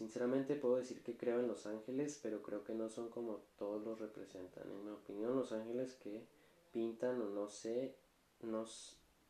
[0.02, 3.86] Sinceramente puedo decir que creo en los ángeles, pero creo que no son como todos
[3.86, 4.68] los representan.
[4.68, 6.26] En mi opinión, los ángeles que
[6.72, 7.96] pintan o no sé,
[8.42, 8.66] no,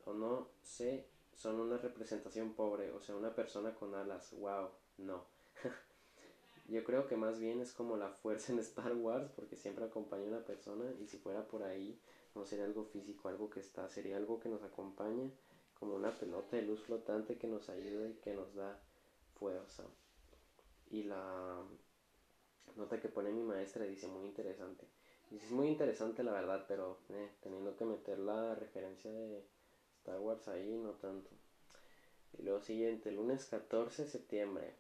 [0.06, 4.32] o no sé, son una representación pobre, o sea, una persona con alas.
[4.40, 5.26] Wow, no.
[6.70, 10.24] Yo creo que más bien es como la fuerza en Star Wars, porque siempre acompaña
[10.24, 12.00] a una persona y si fuera por ahí,
[12.34, 15.30] no sería algo físico, algo que está, sería algo que nos acompaña,
[15.78, 18.80] como una pelota de luz flotante que nos ayuda y que nos da
[19.38, 19.84] fuerza.
[20.92, 21.64] Y la
[22.76, 24.86] nota que pone mi maestra dice muy interesante.
[25.30, 29.44] Dice, es muy interesante la verdad, pero eh, teniendo que meter la referencia de
[30.00, 31.30] Star Wars ahí, no tanto.
[32.38, 34.74] Y luego siguiente, lunes 14 de septiembre.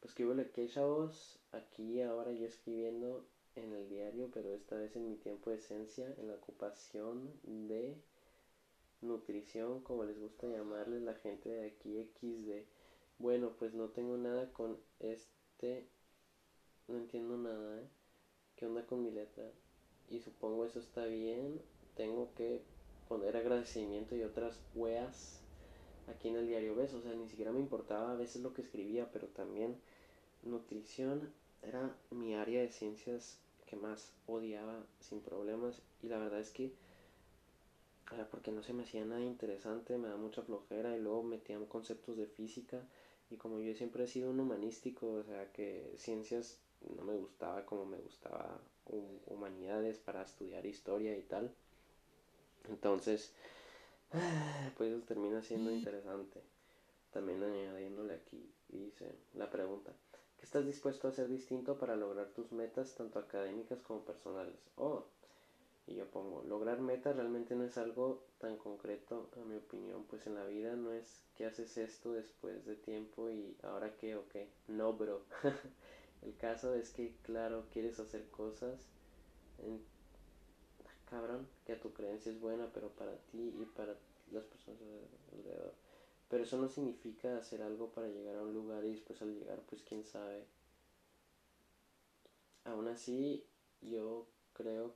[0.00, 4.96] Pues que hubo que chavos, aquí ahora yo escribiendo en el diario, pero esta vez
[4.96, 7.96] en mi tiempo de esencia, en la ocupación de
[9.02, 12.66] nutrición, como les gusta llamarles la gente de aquí XD.
[13.20, 15.86] Bueno, pues no tengo nada con este,
[16.88, 17.88] no entiendo nada, ¿eh?
[18.56, 19.44] ¿Qué onda con mi letra?
[20.08, 21.60] Y supongo eso está bien.
[21.94, 22.62] Tengo que
[23.08, 25.42] poner agradecimiento y otras weas
[26.08, 28.62] aquí en el diario ves, o sea, ni siquiera me importaba a veces lo que
[28.62, 29.76] escribía, pero también
[30.42, 31.30] nutrición
[31.62, 36.72] era mi área de ciencias que más odiaba sin problemas y la verdad es que
[38.30, 42.16] porque no se me hacía nada interesante, me da mucha flojera y luego metían conceptos
[42.16, 42.84] de física
[43.30, 46.60] y como yo siempre he sido un humanístico, o sea que ciencias
[46.96, 48.60] no me gustaba como me gustaba
[49.26, 51.54] humanidades para estudiar historia y tal.
[52.68, 53.32] Entonces,
[54.76, 56.42] pues eso termina siendo interesante.
[57.12, 59.92] También añadiéndole aquí, dice la pregunta,
[60.36, 64.60] ¿qué estás dispuesto a hacer distinto para lograr tus metas tanto académicas como personales?
[64.76, 65.04] Oh,
[65.86, 68.89] y yo pongo, lograr metas realmente no es algo tan concreto,
[69.36, 73.30] a mi opinión, pues en la vida no es que haces esto después de tiempo
[73.30, 74.48] y ahora qué o qué.
[74.68, 75.22] No, bro.
[76.22, 78.88] El caso es que, claro, quieres hacer cosas
[79.58, 79.80] en
[81.10, 83.96] cabrón, que a tu creencia es buena, pero para ti y para
[84.30, 84.80] las personas
[85.32, 85.74] alrededor.
[86.28, 89.60] Pero eso no significa hacer algo para llegar a un lugar y después al llegar,
[89.68, 90.46] pues quién sabe.
[92.64, 93.44] Aún así,
[93.80, 94.94] yo creo,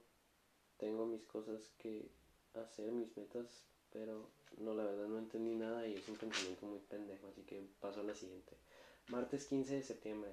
[0.76, 2.08] tengo mis cosas que
[2.54, 3.64] hacer, mis metas,
[3.94, 4.28] pero
[4.58, 8.00] no, la verdad no entendí nada y es un pensamiento muy pendejo, así que paso
[8.00, 8.56] a la siguiente.
[9.08, 10.30] Martes 15 de septiembre.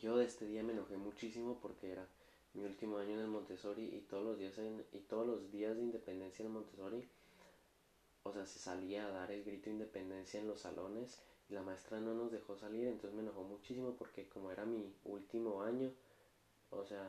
[0.00, 2.06] Yo de este día me enojé muchísimo porque era
[2.54, 5.76] mi último año en el Montessori y todos los días en, y todos los días
[5.76, 7.04] de independencia en el Montessori
[8.22, 11.62] o sea se salía a dar el grito de independencia en los salones y la
[11.62, 15.90] maestra no nos dejó salir entonces me enojó muchísimo porque como era mi último año
[16.70, 17.04] o sea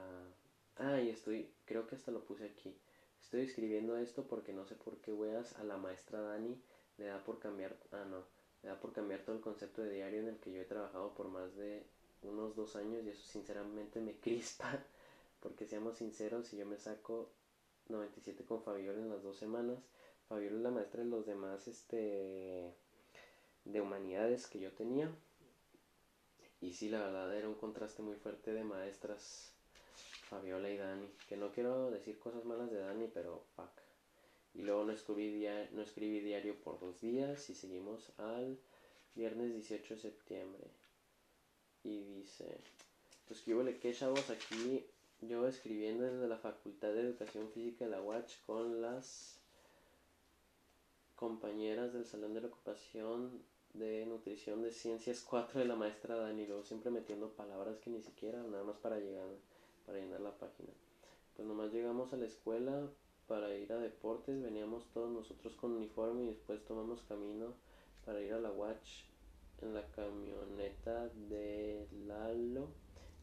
[0.78, 2.76] ah estoy creo que hasta lo puse aquí
[3.26, 6.60] estoy escribiendo esto porque no sé por qué weas a la maestra Dani
[6.98, 8.24] le da por cambiar ah no
[8.64, 11.14] le da por cambiar todo el concepto de diario en el que yo he trabajado
[11.14, 11.84] por más de
[12.24, 14.84] unos dos años y eso sinceramente me crispa
[15.46, 17.30] porque seamos sinceros, si yo me saco
[17.90, 19.78] 97 con Fabiola en las dos semanas,
[20.28, 22.74] Fabiola es la maestra de los demás este,
[23.64, 25.16] de humanidades que yo tenía.
[26.62, 29.54] Y sí, la verdad era un contraste muy fuerte de maestras,
[30.30, 31.10] Fabiola y Dani.
[31.28, 33.72] Que no quiero decir cosas malas de Dani, pero fuck.
[34.54, 38.58] Y luego no escribí, no escribí diario por dos días y seguimos al
[39.16, 40.68] viernes 18 de septiembre.
[41.84, 42.62] Y dice,
[43.28, 44.86] pues que le que chavos aquí
[45.22, 49.40] yo escribiendo desde la Facultad de Educación Física de la UACH con las
[51.16, 53.42] compañeras del Salón de la Ocupación
[53.74, 58.02] de Nutrición de Ciencias 4 de la maestra Dani, luego siempre metiendo palabras que ni
[58.02, 59.28] siquiera, nada más para llegar,
[59.86, 60.70] para llenar la página.
[61.36, 62.90] Pues nomás llegamos a la escuela
[63.28, 67.54] para ir a deportes, veníamos todos nosotros con uniforme y después tomamos camino
[68.06, 69.06] para ir a la Watch
[69.62, 72.70] en la camioneta de Lalo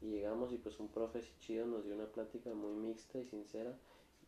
[0.00, 3.78] y llegamos y pues un profe chido nos dio una plática muy mixta y sincera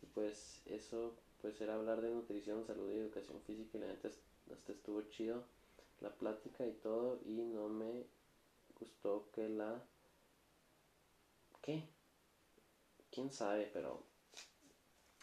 [0.02, 4.10] y pues eso pues era hablar de nutrición, salud y educación física y la gente
[4.52, 5.44] hasta estuvo chido
[6.00, 8.06] la plática y todo y no me
[8.78, 9.82] gustó que la
[11.62, 11.88] ¿qué?
[13.14, 14.02] Quién sabe pero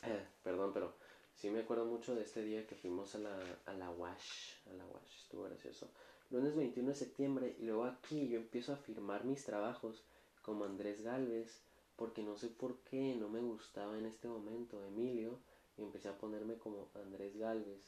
[0.04, 0.95] eh, perdón pero
[1.36, 4.73] sí me acuerdo mucho de este día que fuimos a la, a la WASH a
[4.73, 5.89] la WASH estuvo gracioso
[6.30, 10.06] lunes 21 de septiembre y luego aquí yo empiezo a firmar mis trabajos
[10.41, 11.62] como Andrés Galvez,
[11.95, 15.39] porque no sé por qué no me gustaba en este momento Emilio
[15.77, 17.84] y empecé a ponerme como Andrés Galvez.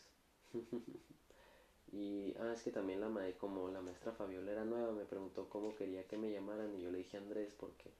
[1.92, 5.76] y ah, es que también la como la maestra Fabiola era nueva, me preguntó cómo
[5.76, 7.92] quería que me llamaran y yo le dije Andrés porque,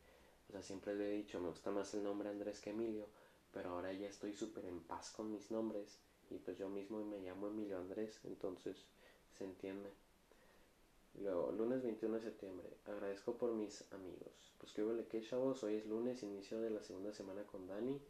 [0.50, 3.08] o sea, siempre le he dicho, me gusta más el nombre Andrés que Emilio,
[3.54, 7.20] pero ahora ya estoy súper en paz con mis nombres y pues yo mismo me
[7.20, 8.86] llamo Emilio Andrés, entonces
[9.38, 9.90] se entiende.
[11.22, 14.34] Luego, lunes 21 de septiembre, agradezco por mis amigos.
[14.58, 18.02] Pues que huele que chavos, hoy es lunes, inicio de la segunda semana con Dani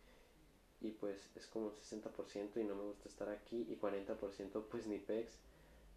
[0.81, 4.87] y pues es como un 60% y no me gusta estar aquí y 40% pues
[4.87, 5.33] ni pex.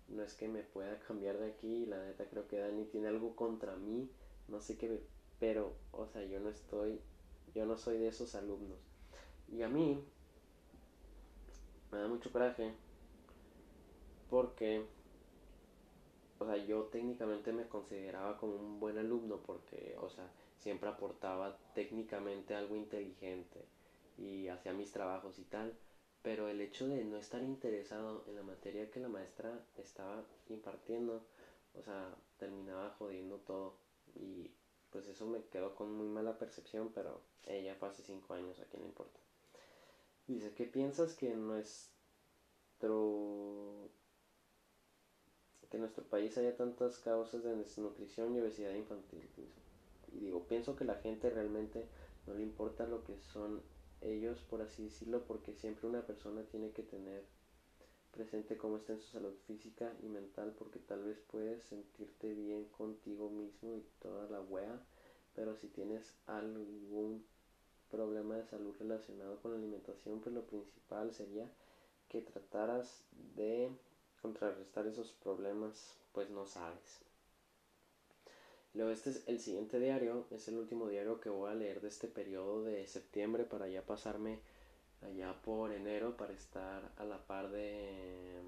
[0.08, 3.36] No es que me pueda cambiar de aquí la neta creo que Dani tiene algo
[3.36, 4.08] contra mí,
[4.48, 5.00] no sé qué,
[5.38, 7.00] pero o sea, yo no estoy,
[7.54, 8.78] yo no soy de esos alumnos.
[9.48, 10.02] Y a mí
[11.92, 12.74] me da mucho coraje
[14.28, 14.84] porque
[16.38, 21.56] o sea, yo técnicamente me consideraba como un buen alumno porque, o sea, siempre aportaba
[21.74, 23.64] técnicamente algo inteligente
[24.18, 25.74] y hacía mis trabajos y tal,
[26.22, 31.22] pero el hecho de no estar interesado en la materia que la maestra estaba impartiendo,
[31.74, 33.78] o sea, terminaba jodiendo todo
[34.14, 34.50] y
[34.90, 38.64] pues eso me quedó con muy mala percepción, pero ella fue hace cinco años, a
[38.64, 39.20] quién le importa.
[40.26, 41.90] Dice, ¿qué piensas que nuestro
[45.70, 49.28] que en nuestro país haya tantas causas de desnutrición y obesidad infantil?
[50.12, 51.86] Y digo, pienso que la gente realmente
[52.26, 53.62] no le importa lo que son
[54.00, 57.24] ellos, por así decirlo, porque siempre una persona tiene que tener
[58.16, 62.64] presente cómo está en su salud física y mental, porque tal vez puedes sentirte bien
[62.76, 64.80] contigo mismo y toda la wea,
[65.34, 67.24] pero si tienes algún
[67.90, 71.50] problema de salud relacionado con la alimentación, pues lo principal sería
[72.08, 73.04] que trataras
[73.36, 73.70] de
[74.22, 77.00] contrarrestar esos problemas, pues no sabes.
[78.74, 81.88] Luego este es el siguiente diario, es el último diario que voy a leer de
[81.88, 84.40] este periodo de septiembre para ya pasarme
[85.06, 88.42] allá por enero para estar a la par de,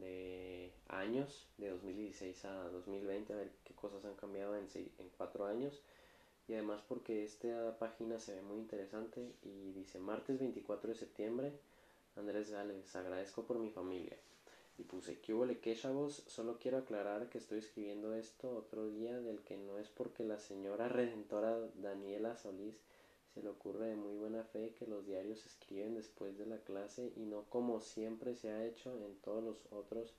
[0.00, 5.46] de años, de 2016 a 2020, a ver qué cosas han cambiado en, en cuatro
[5.46, 5.80] años.
[6.48, 11.52] Y además porque esta página se ve muy interesante y dice martes 24 de septiembre,
[12.16, 14.16] Andrés Gales, agradezco por mi familia.
[14.78, 16.22] Y puse, ¿qué hubo qué chavos?
[16.26, 20.38] Solo quiero aclarar que estoy escribiendo esto otro día del que no es porque la
[20.38, 22.76] señora redentora Daniela Solís
[23.36, 26.56] se le ocurre de muy buena fe que los diarios se escriben después de la
[26.56, 30.14] clase y no como siempre se ha hecho en todos los otros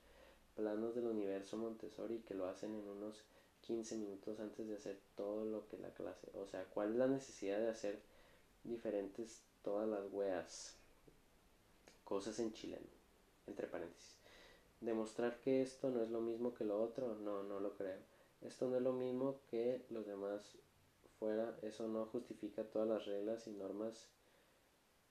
[0.54, 3.24] planos del universo Montessori que lo hacen en unos
[3.62, 6.28] 15 minutos antes de hacer todo lo que la clase.
[6.34, 7.98] O sea, ¿cuál es la necesidad de hacer
[8.62, 10.76] diferentes todas las weas?
[12.04, 12.86] Cosas en chileno,
[13.48, 14.14] entre paréntesis.
[14.80, 17.98] Demostrar que esto no es lo mismo que lo otro, no, no lo creo.
[18.42, 20.56] Esto no es lo mismo que los demás
[21.18, 24.08] fuera, eso no justifica todas las reglas y normas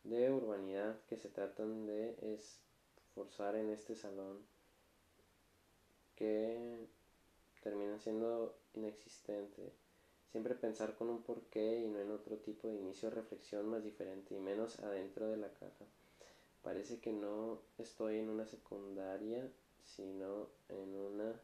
[0.04, 4.46] de urbanidad que se tratan de esforzar en este salón
[6.16, 6.88] que
[7.62, 9.74] termina siendo inexistente.
[10.32, 13.84] Siempre pensar con un porqué y no en otro tipo de inicio de reflexión más
[13.84, 15.86] diferente y menos adentro de la caja.
[16.62, 19.50] Parece que no estoy en una secundaria,
[19.84, 21.42] sino en una...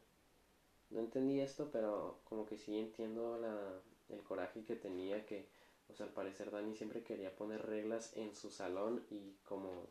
[0.90, 5.48] No entendí esto, pero como que sí entiendo la, el coraje que tenía que,
[5.90, 9.88] o sea, al parecer Dani siempre quería poner reglas en su salón y como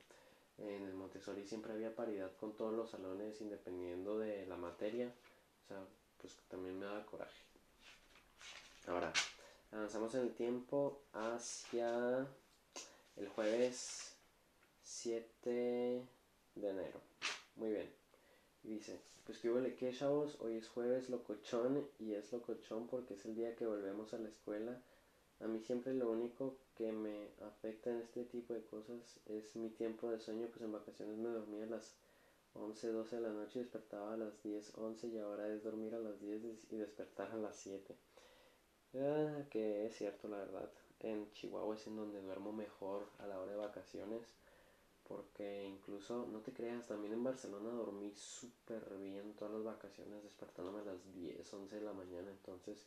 [0.59, 5.12] en el Montessori siempre había paridad con todos los salones independiendo de la materia,
[5.64, 5.79] o sea,
[6.18, 7.42] pues también me da coraje.
[8.87, 9.12] Ahora,
[9.70, 12.27] avanzamos en el tiempo hacia
[13.16, 14.16] el jueves
[14.83, 16.07] 7
[16.55, 17.01] de enero.
[17.57, 18.02] Muy bien.
[18.62, 23.25] Dice, pues que huele que chavos, hoy es jueves locochón y es locochón porque es
[23.25, 24.81] el día que volvemos a la escuela.
[25.40, 29.70] A mí siempre lo único que me afecta en este tipo de cosas es mi
[29.70, 31.94] tiempo de sueño, pues en vacaciones me dormía a las
[32.55, 35.94] 11, 12 de la noche y despertaba a las 10, 11 y ahora es dormir
[35.94, 37.96] a las 10 y despertar a las 7.
[38.94, 40.70] Ah, que es cierto la verdad.
[41.01, 44.22] En Chihuahua es en donde duermo mejor a la hora de vacaciones
[45.12, 50.81] porque incluso, no te creas, también en Barcelona dormí súper bien todas las vacaciones, despertándome
[50.81, 52.31] a las 10, 11 de la mañana.
[52.31, 52.87] Entonces,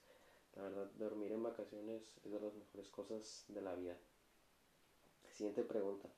[0.55, 3.95] la verdad, dormir en vacaciones es de las mejores cosas de la vida.
[5.34, 6.09] Siguiente pregunta.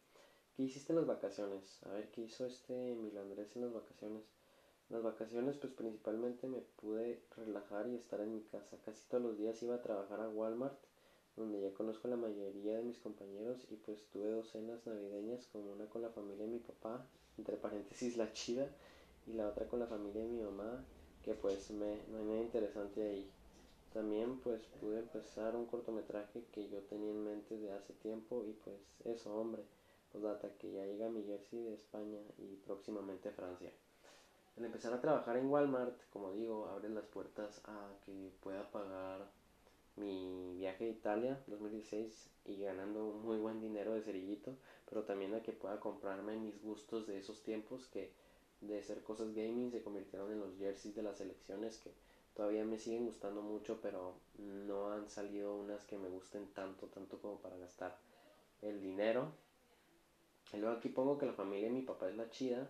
[0.55, 1.83] ¿Qué hiciste en las vacaciones?
[1.83, 4.23] A ver, ¿qué hizo este Milandrés en las vacaciones?
[4.89, 8.77] En las vacaciones, pues principalmente me pude relajar y estar en mi casa.
[8.85, 10.86] Casi todos los días iba a trabajar a Walmart
[11.37, 15.71] donde ya conozco la mayoría de mis compañeros y pues tuve dos cenas navideñas, como
[15.71, 17.05] una con la familia de mi papá,
[17.37, 18.67] entre paréntesis la chida,
[19.27, 20.83] y la otra con la familia de mi mamá,
[21.23, 23.29] que pues me, no hay nada interesante ahí.
[23.93, 28.53] También pues pude empezar un cortometraje que yo tenía en mente de hace tiempo y
[28.53, 29.63] pues eso, hombre,
[30.11, 33.71] pues data que ya llega mi jersey de España y próximamente Francia.
[34.57, 39.29] Al empezar a trabajar en Walmart, como digo, abre las puertas a que pueda pagar
[39.97, 44.55] mi viaje a Italia 2016 y ganando muy buen dinero de cerillito,
[44.89, 48.11] pero también a que pueda comprarme mis gustos de esos tiempos que
[48.61, 51.91] de ser cosas gaming se convirtieron en los jerseys de las selecciones que
[52.35, 57.19] todavía me siguen gustando mucho, pero no han salido unas que me gusten tanto, tanto
[57.19, 57.97] como para gastar
[58.61, 59.31] el dinero.
[60.53, 62.69] Y luego aquí pongo que la familia de mi papá es la chida,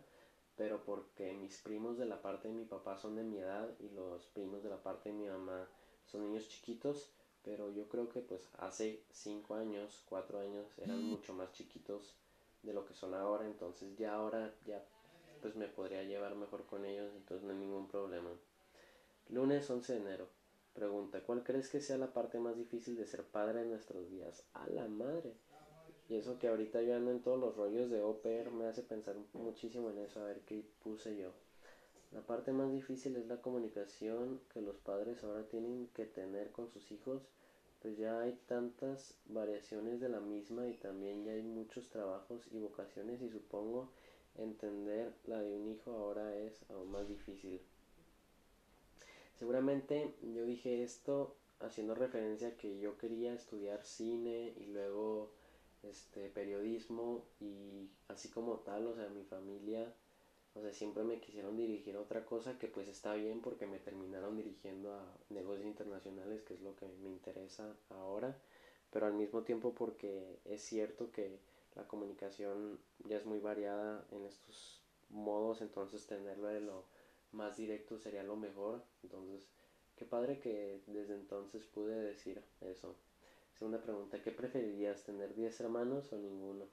[0.56, 3.90] pero porque mis primos de la parte de mi papá son de mi edad y
[3.90, 5.68] los primos de la parte de mi mamá
[6.06, 7.12] son niños chiquitos,
[7.48, 12.14] pero yo creo que pues hace 5 años, 4 años eran mucho más chiquitos
[12.62, 14.84] de lo que son ahora, entonces ya ahora ya
[15.42, 18.30] pues me podría llevar mejor con ellos, entonces no hay ningún problema.
[19.30, 20.28] Lunes 11 de enero.
[20.74, 24.44] Pregunta, ¿cuál crees que sea la parte más difícil de ser padre en nuestros días?
[24.54, 25.34] A la madre.
[26.10, 29.16] Y eso que ahorita yo ando en todos los rollos de OPER me hace pensar
[29.32, 31.32] muchísimo en eso, a ver qué puse yo.
[32.12, 36.70] La parte más difícil es la comunicación que los padres ahora tienen que tener con
[36.70, 37.22] sus hijos,
[37.82, 42.60] pues ya hay tantas variaciones de la misma y también ya hay muchos trabajos y
[42.60, 43.90] vocaciones y supongo
[44.38, 47.62] entender la de un hijo ahora es aún más difícil.
[49.38, 55.32] Seguramente yo dije esto haciendo referencia a que yo quería estudiar cine y luego
[55.84, 59.94] este periodismo y así como tal, o sea, mi familia,
[60.58, 63.80] o sea, siempre me quisieron dirigir a otra cosa que pues está bien porque me
[63.80, 68.36] terminaron dirigiendo a negocios internacionales, que es lo que me interesa ahora,
[68.92, 71.40] pero al mismo tiempo porque es cierto que
[71.76, 76.86] la comunicación ya es muy variada en estos modos, entonces tenerlo de lo
[77.32, 78.84] más directo sería lo mejor.
[79.04, 79.48] Entonces,
[79.96, 82.96] qué padre que desde entonces pude decir eso.
[83.54, 86.66] Segunda pregunta, ¿qué preferirías, tener 10 hermanos o ninguno?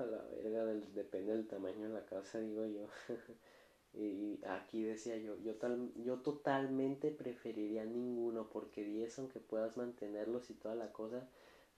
[0.00, 2.86] A la verga, depende del tamaño de la casa, digo yo.
[3.92, 10.48] y aquí decía yo, yo, tal, yo totalmente preferiría ninguno, porque 10, aunque puedas mantenerlos
[10.48, 11.28] y toda la cosa,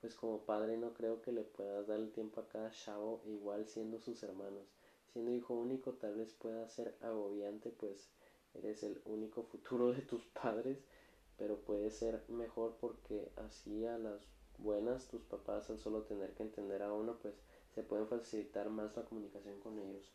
[0.01, 3.67] pues como padre no creo que le puedas dar el tiempo a cada chavo, igual
[3.67, 4.69] siendo sus hermanos.
[5.13, 8.09] Siendo hijo único tal vez pueda ser agobiante, pues
[8.55, 10.79] eres el único futuro de tus padres,
[11.37, 16.45] pero puede ser mejor porque así a las buenas tus papás al solo tener que
[16.45, 17.35] entender a uno, pues
[17.75, 20.11] se pueden facilitar más la comunicación con ellos.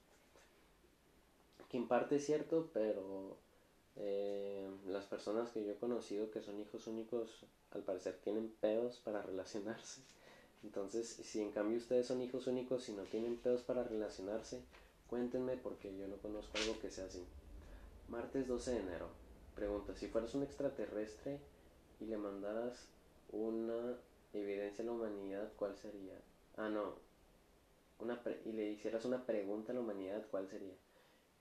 [1.70, 3.38] Que en parte es cierto, pero
[3.96, 8.98] eh, las personas que yo he conocido que son hijos únicos al parecer tienen pedos
[8.98, 10.02] para relacionarse.
[10.64, 14.62] Entonces, si en cambio ustedes son hijos únicos y no tienen pedos para relacionarse,
[15.10, 17.24] cuéntenme porque yo no conozco algo que sea así.
[18.08, 19.08] Martes 12 de enero.
[19.56, 21.40] Pregunta, si fueras un extraterrestre
[22.00, 22.88] y le mandaras
[23.32, 23.98] una
[24.34, 26.14] evidencia a la humanidad, ¿cuál sería?
[26.56, 27.07] Ah, no.
[28.00, 30.76] Una y le hicieras una pregunta a la humanidad, ¿cuál sería?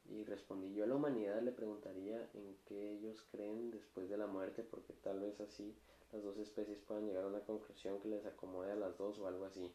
[0.08, 4.26] Y respondí, yo a la humanidad le preguntaría en qué ellos creen después de la
[4.26, 5.74] muerte, porque tal vez así
[6.12, 9.26] las dos especies puedan llegar a una conclusión que les acomode a las dos o
[9.26, 9.70] algo así.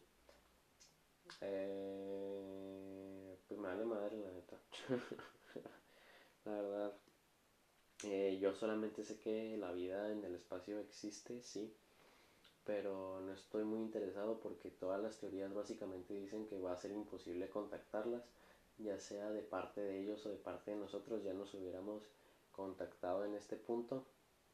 [1.40, 4.58] Eh, pues me vale madre, la neta.
[6.44, 6.92] la verdad.
[8.04, 11.72] Eh, yo solamente sé que la vida en el espacio existe, sí.
[12.64, 16.92] Pero no estoy muy interesado porque todas las teorías básicamente dicen que va a ser
[16.92, 18.22] imposible contactarlas
[18.78, 22.02] ya sea de parte de ellos o de parte de nosotros, ya nos hubiéramos
[22.50, 24.04] contactado en este punto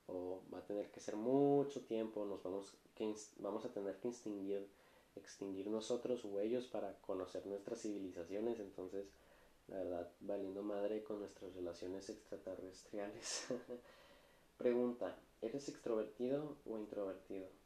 [0.06, 4.08] o va a tener que ser mucho tiempo, nos vamos, que, vamos a tener que
[4.08, 4.66] extinguir,
[5.16, 9.06] extinguir nosotros o ellos para conocer nuestras civilizaciones, entonces
[9.68, 13.46] la verdad valiendo madre con nuestras relaciones extraterrestriales.
[14.56, 17.57] Pregunta, ¿eres extrovertido o introvertido?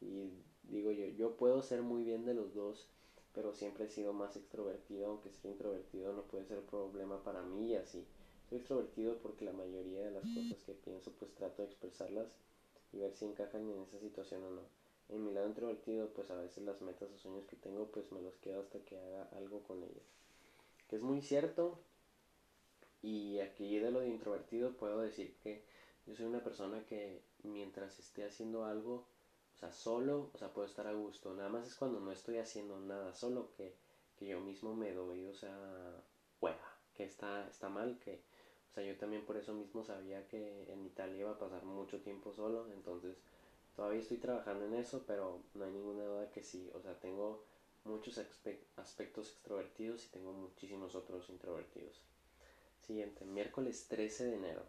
[0.00, 0.32] Y
[0.64, 2.88] digo yo, yo puedo ser muy bien de los dos
[3.34, 7.72] pero siempre he sido más extrovertido, aunque ser introvertido no puede ser problema para mí
[7.72, 8.06] y así.
[8.48, 12.28] Soy extrovertido porque la mayoría de las cosas que pienso pues trato de expresarlas
[12.92, 14.62] y ver si encajan en esa situación o no.
[15.08, 18.22] En mi lado introvertido pues a veces las metas o sueños que tengo pues me
[18.22, 20.06] los quedo hasta que haga algo con ellas.
[20.88, 21.80] Que es muy cierto
[23.02, 25.64] y aquí de lo de introvertido puedo decir que
[26.06, 29.06] yo soy una persona que mientras esté haciendo algo
[29.54, 31.34] o sea, solo, o sea, puedo estar a gusto.
[31.34, 33.74] Nada más es cuando no estoy haciendo nada solo que,
[34.16, 35.56] que yo mismo me doy, o sea,
[36.40, 38.22] hueva, que está, está mal, que,
[38.70, 42.00] o sea, yo también por eso mismo sabía que en Italia iba a pasar mucho
[42.02, 43.16] tiempo solo, entonces
[43.76, 47.44] todavía estoy trabajando en eso, pero no hay ninguna duda que sí, o sea, tengo
[47.84, 52.00] muchos aspectos extrovertidos y tengo muchísimos otros introvertidos.
[52.80, 54.62] Siguiente, miércoles 13 de enero.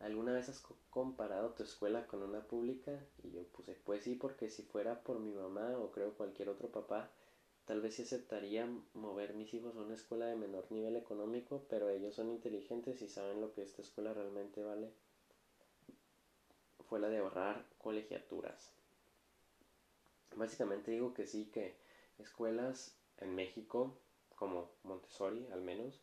[0.00, 2.92] ¿Alguna vez has comparado tu escuela con una pública?
[3.22, 6.68] Y yo puse, pues sí, porque si fuera por mi mamá o creo cualquier otro
[6.68, 7.10] papá,
[7.64, 11.88] tal vez sí aceptaría mover mis hijos a una escuela de menor nivel económico, pero
[11.88, 14.92] ellos son inteligentes y saben lo que esta escuela realmente vale.
[16.88, 18.70] fue la de ahorrar colegiaturas.
[20.36, 21.74] Básicamente digo que sí, que
[22.18, 23.96] escuelas en México,
[24.36, 26.00] como Montessori al menos,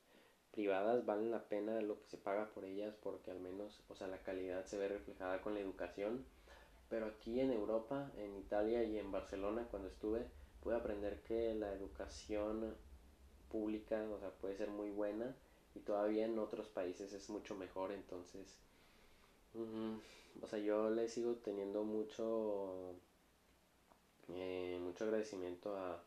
[0.54, 4.08] privadas valen la pena lo que se paga por ellas porque al menos, o sea,
[4.08, 6.26] la calidad se ve reflejada con la educación.
[6.90, 10.28] Pero aquí en Europa, en Italia y en Barcelona cuando estuve,
[10.62, 12.76] pude aprender que la educación
[13.50, 15.36] pública, o sea, puede ser muy buena
[15.76, 18.60] y todavía en otros países es mucho mejor, entonces,
[20.42, 22.94] o sea, yo le sigo teniendo mucho,
[24.30, 26.04] eh, mucho agradecimiento a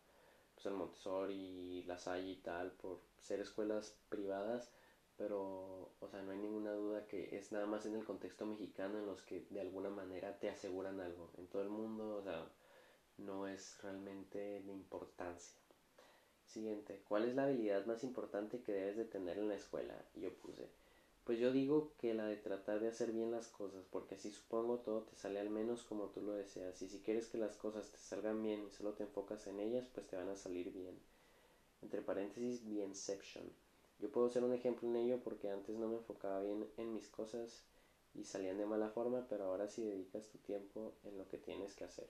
[0.55, 4.73] pues, el Montessori, la Salle y tal por ser escuelas privadas,
[5.17, 8.99] pero, o sea, no hay ninguna duda que es nada más en el contexto mexicano
[8.99, 11.31] en los que de alguna manera te aseguran algo.
[11.39, 12.47] En todo el mundo, o sea,
[13.19, 15.57] no es realmente de importancia.
[16.45, 19.95] Siguiente, ¿cuál es la habilidad más importante que debes de tener en la escuela?
[20.15, 20.69] Yo puse,
[21.25, 24.79] pues yo digo que la de tratar de hacer bien las cosas, porque así supongo
[24.79, 26.81] todo te sale al menos como tú lo deseas.
[26.83, 29.89] Y si quieres que las cosas te salgan bien y solo te enfocas en ellas,
[29.93, 30.97] pues te van a salir bien.
[31.83, 33.45] Entre paréntesis, bienception.
[33.99, 37.09] Yo puedo ser un ejemplo en ello porque antes no me enfocaba bien en mis
[37.09, 37.65] cosas
[38.15, 41.75] y salían de mala forma, pero ahora sí dedicas tu tiempo en lo que tienes
[41.75, 42.09] que hacer.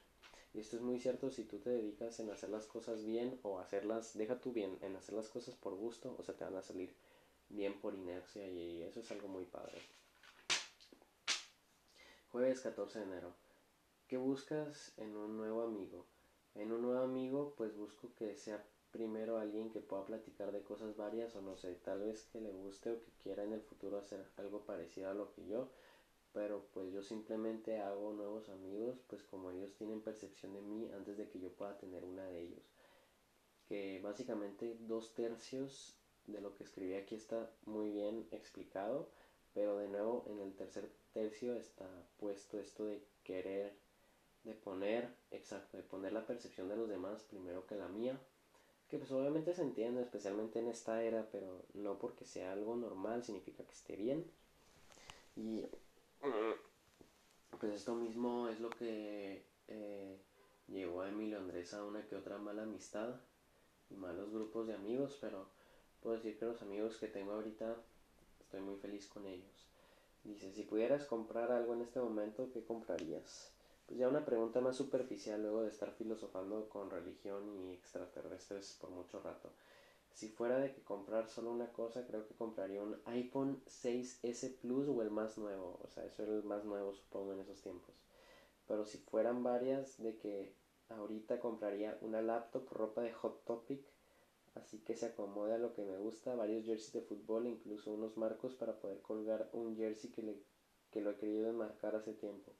[0.54, 3.58] Y esto es muy cierto si tú te dedicas en hacer las cosas bien o
[3.58, 6.62] hacerlas, deja tú bien, en hacer las cosas por gusto, o sea, te van a
[6.62, 6.94] salir
[7.48, 9.78] bien por inercia y eso es algo muy padre.
[12.30, 13.34] Jueves 14 de enero.
[14.08, 16.06] ¿Qué buscas en un nuevo amigo?
[16.54, 18.64] En un nuevo amigo, pues busco que sea
[18.96, 22.52] primero alguien que pueda platicar de cosas varias o no sé, tal vez que le
[22.52, 25.70] guste o que quiera en el futuro hacer algo parecido a lo que yo
[26.36, 31.16] pero pues yo simplemente hago nuevos amigos, pues como ellos tienen percepción de mí antes
[31.16, 32.62] de que yo pueda tener una de ellos.
[33.66, 39.08] Que básicamente dos tercios de lo que escribí aquí está muy bien explicado,
[39.54, 41.88] pero de nuevo en el tercer tercio está
[42.18, 43.72] puesto esto de querer,
[44.44, 48.20] de poner, exacto, de poner la percepción de los demás primero que la mía,
[48.88, 53.24] que pues obviamente se entiende, especialmente en esta era, pero no porque sea algo normal
[53.24, 54.24] significa que esté bien.
[55.36, 55.66] Y
[57.58, 60.18] pues esto mismo es lo que eh,
[60.68, 63.16] llevó a Emilio Andrés a una que otra mala amistad
[63.90, 65.48] y malos grupos de amigos, pero
[66.00, 67.76] puedo decir que los amigos que tengo ahorita
[68.40, 69.66] estoy muy feliz con ellos.
[70.24, 73.52] Dice, si pudieras comprar algo en este momento, ¿qué comprarías?
[73.86, 78.90] Pues ya una pregunta más superficial luego de estar filosofando con religión y extraterrestres por
[78.90, 79.52] mucho rato.
[80.12, 84.88] Si fuera de que comprar solo una cosa, creo que compraría un iPhone 6S Plus
[84.88, 85.78] o el más nuevo.
[85.84, 87.94] O sea, eso era el más nuevo, supongo, en esos tiempos.
[88.66, 90.52] Pero si fueran varias, de que
[90.88, 93.84] ahorita compraría una laptop, ropa de Hot Topic,
[94.54, 98.16] así que se acomode a lo que me gusta, varios jerseys de fútbol, incluso unos
[98.16, 100.42] marcos para poder colgar un jersey que, le,
[100.90, 102.52] que lo he querido enmarcar hace tiempo.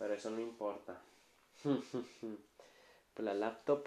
[0.00, 1.00] Pero eso no importa.
[1.62, 3.84] pues la laptop,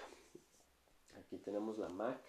[1.17, 2.21] aquí tenemos la Mac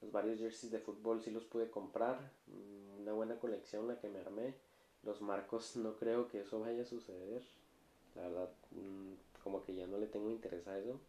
[0.00, 2.32] los varios jerseys de fútbol sí los pude comprar.
[2.46, 4.54] Mm, una buena colección la que me armé.
[5.04, 7.42] Los marcos no creo que eso vaya a suceder.
[8.16, 9.12] La verdad, mm,
[9.42, 11.00] como que ya no le tengo interés a eso.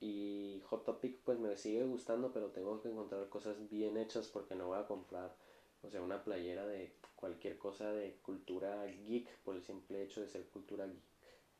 [0.00, 4.54] Y Hot Topic pues me sigue gustando, pero tengo que encontrar cosas bien hechas porque
[4.56, 5.36] no voy a comprar,
[5.82, 10.28] o sea, una playera de cualquier cosa de cultura geek por el simple hecho de
[10.28, 11.09] ser cultura geek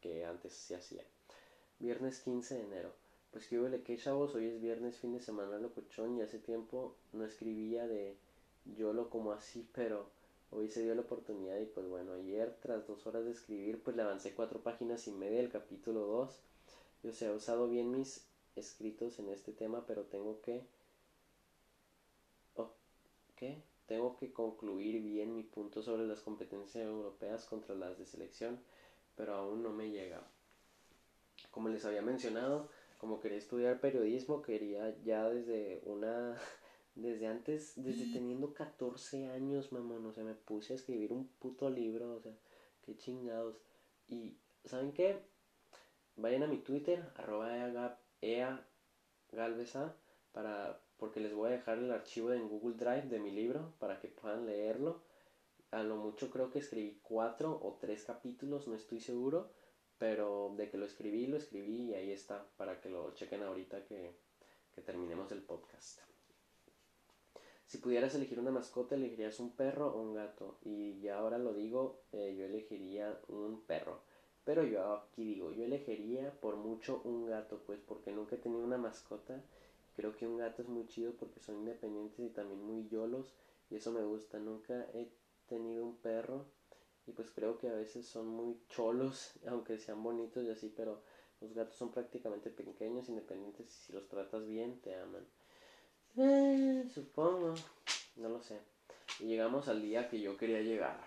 [0.00, 1.04] que antes se hacía.
[1.78, 2.92] Viernes 15 de enero.
[3.30, 6.96] Pues que huele que chavos, hoy es viernes, fin de semana locochón y hace tiempo
[7.12, 8.16] no escribía de
[8.76, 10.10] yo lo como así, pero
[10.50, 13.96] hoy se dio la oportunidad y pues bueno, ayer tras dos horas de escribir pues
[13.96, 16.40] le avancé cuatro páginas y media del capítulo 2.
[17.04, 18.26] Yo sé, he usado bien mis
[18.56, 20.66] escritos en este tema, pero tengo que...
[22.56, 22.70] Oh,
[23.36, 23.62] ¿Qué?
[23.86, 28.60] Tengo que concluir bien mi punto sobre las competencias europeas contra las de selección,
[29.16, 30.22] pero aún no me llega.
[31.50, 36.36] Como les había mencionado, como quería estudiar periodismo, quería ya desde una,
[36.94, 41.70] desde antes, desde teniendo 14 años, mamón, o sea, me puse a escribir un puto
[41.70, 42.32] libro, o sea,
[42.84, 43.56] qué chingados.
[44.08, 45.18] Y, ¿saben qué?
[46.16, 48.66] Vayan a mi Twitter, arroba ea,
[49.32, 49.96] galvesa,
[50.32, 53.98] para, porque les voy a dejar el archivo en Google Drive de mi libro para
[54.00, 55.00] que puedan leerlo.
[55.70, 59.50] A lo mucho creo que escribí cuatro o tres capítulos, no estoy seguro
[60.00, 63.84] pero de que lo escribí, lo escribí y ahí está, para que lo chequen ahorita
[63.84, 64.16] que,
[64.86, 66.00] terminemos el podcast.
[67.66, 70.56] Si pudieras elegir una mascota, ¿elegirías un perro o un gato?
[70.64, 74.00] Y ya ahora lo digo, eh, yo elegiría un perro.
[74.42, 78.64] Pero yo aquí digo, yo elegiría por mucho un gato, pues porque nunca he tenido
[78.64, 79.44] una mascota.
[79.94, 83.34] Creo que un gato es muy chido porque son independientes y también muy yolos.
[83.68, 84.38] Y eso me gusta.
[84.38, 85.10] Nunca he
[85.50, 86.46] tenido un perro
[87.06, 91.02] y pues creo que a veces son muy cholos, aunque sean bonitos y así, pero
[91.40, 95.26] los gatos son prácticamente pequeños, independientes, y si los tratas bien, te aman.
[96.16, 97.54] Eh, supongo,
[98.16, 98.58] no lo sé.
[99.18, 100.98] Y llegamos al día que yo quería llegar,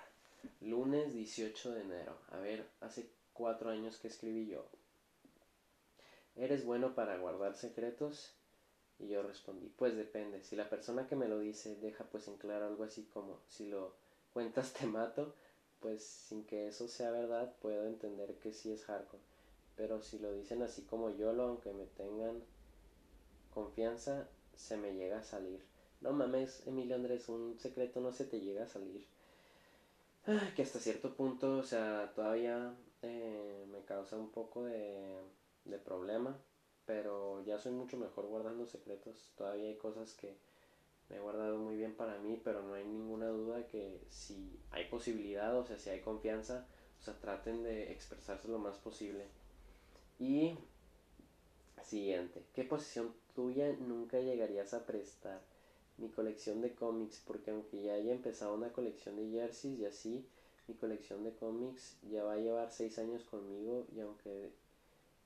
[0.61, 2.17] lunes 18 de enero.
[2.31, 4.65] A ver, hace cuatro años que escribí yo.
[6.35, 8.33] ¿Eres bueno para guardar secretos?
[8.99, 10.43] Y yo respondí, pues depende.
[10.43, 13.67] Si la persona que me lo dice deja pues en claro algo así como, si
[13.67, 13.93] lo
[14.33, 15.33] cuentas te mato,
[15.79, 19.21] pues sin que eso sea verdad puedo entender que sí es hardcore.
[19.75, 22.43] Pero si lo dicen así como yo lo, aunque me tengan
[23.53, 25.63] confianza, se me llega a salir.
[26.01, 29.05] No mames, Emilio Andrés, un secreto no se te llega a salir.
[30.55, 35.19] que hasta cierto punto, o sea, todavía eh, me causa un poco de,
[35.65, 36.37] de problema,
[36.85, 39.31] pero ya soy mucho mejor guardando secretos.
[39.37, 40.35] Todavía hay cosas que
[41.09, 44.85] me he guardado muy bien para mí, pero no hay ninguna duda que si hay
[44.85, 46.65] posibilidad, o sea, si hay confianza,
[46.99, 49.25] o sea, traten de expresarse lo más posible.
[50.19, 50.57] Y
[51.83, 55.41] siguiente, ¿qué posición tuya nunca llegarías a prestar?
[55.97, 60.25] Mi colección de cómics, porque aunque ya haya empezado una colección de jerseys y así,
[60.67, 64.51] mi colección de cómics ya va a llevar 6 años conmigo y aunque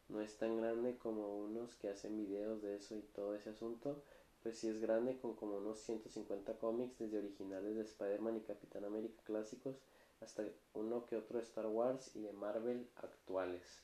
[0.10, 4.02] no es tan grande como unos que hacen videos de eso y todo ese asunto,
[4.44, 8.86] pues sí es grande con como unos 150 cómics desde originales de Spider-Man y Capitán
[8.86, 9.76] América clásicos
[10.22, 13.84] hasta uno que otro de Star Wars y de Marvel actuales.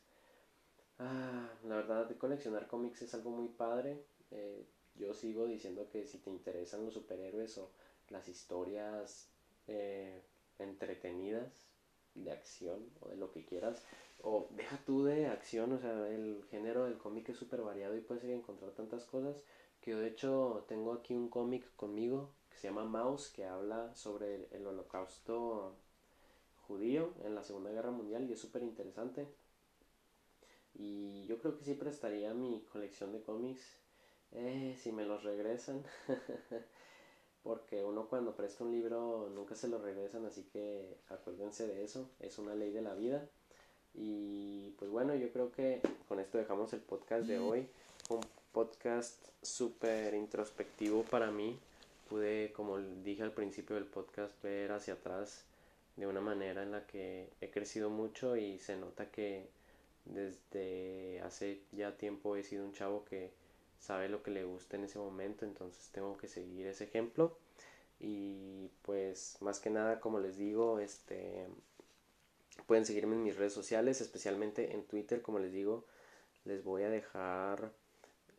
[0.99, 4.03] Ah, la verdad de coleccionar cómics es algo muy padre.
[4.31, 7.71] Eh, yo sigo diciendo que si te interesan los superhéroes o
[8.09, 9.27] las historias
[9.67, 10.21] eh,
[10.59, 11.67] entretenidas
[12.15, 13.81] de acción o de lo que quieras,
[14.21, 18.01] o deja tú de acción, o sea, el género del cómic es súper variado y
[18.01, 19.43] puedes encontrar tantas cosas
[19.83, 23.93] que yo de hecho tengo aquí un cómic conmigo que se llama Mouse, que habla
[23.95, 25.75] sobre el, holocausto
[26.67, 29.27] judío en la Segunda Guerra Mundial y es súper interesante.
[30.73, 33.61] Y yo creo que sí prestaría mi colección de cómics
[34.31, 35.83] eh, si me los regresan.
[37.43, 42.09] Porque uno cuando presta un libro nunca se lo regresan, así que acuérdense de eso,
[42.21, 43.27] es una ley de la vida.
[43.93, 47.67] Y pues bueno, yo creo que con esto dejamos el podcast de hoy
[48.53, 51.59] podcast súper introspectivo para mí.
[52.09, 55.43] Pude, como dije al principio del podcast, ver hacia atrás
[55.97, 59.47] de una manera en la que he crecido mucho y se nota que
[60.05, 63.31] desde hace ya tiempo he sido un chavo que
[63.79, 67.37] sabe lo que le gusta en ese momento, entonces tengo que seguir ese ejemplo.
[67.99, 71.47] Y pues más que nada, como les digo, este
[72.67, 75.85] pueden seguirme en mis redes sociales, especialmente en Twitter, como les digo,
[76.45, 77.71] les voy a dejar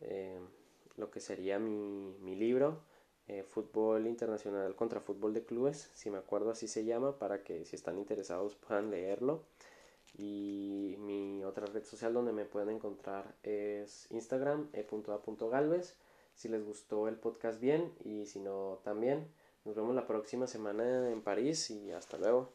[0.01, 0.39] eh,
[0.97, 2.81] lo que sería mi, mi libro,
[3.27, 7.65] eh, Fútbol Internacional contra Fútbol de Clubes, si me acuerdo así se llama, para que
[7.65, 9.43] si están interesados puedan leerlo.
[10.17, 15.97] Y mi otra red social donde me pueden encontrar es Instagram, e.a.galvez.
[16.35, 19.27] Si les gustó el podcast bien y si no también.
[19.65, 22.54] Nos vemos la próxima semana en París y hasta luego.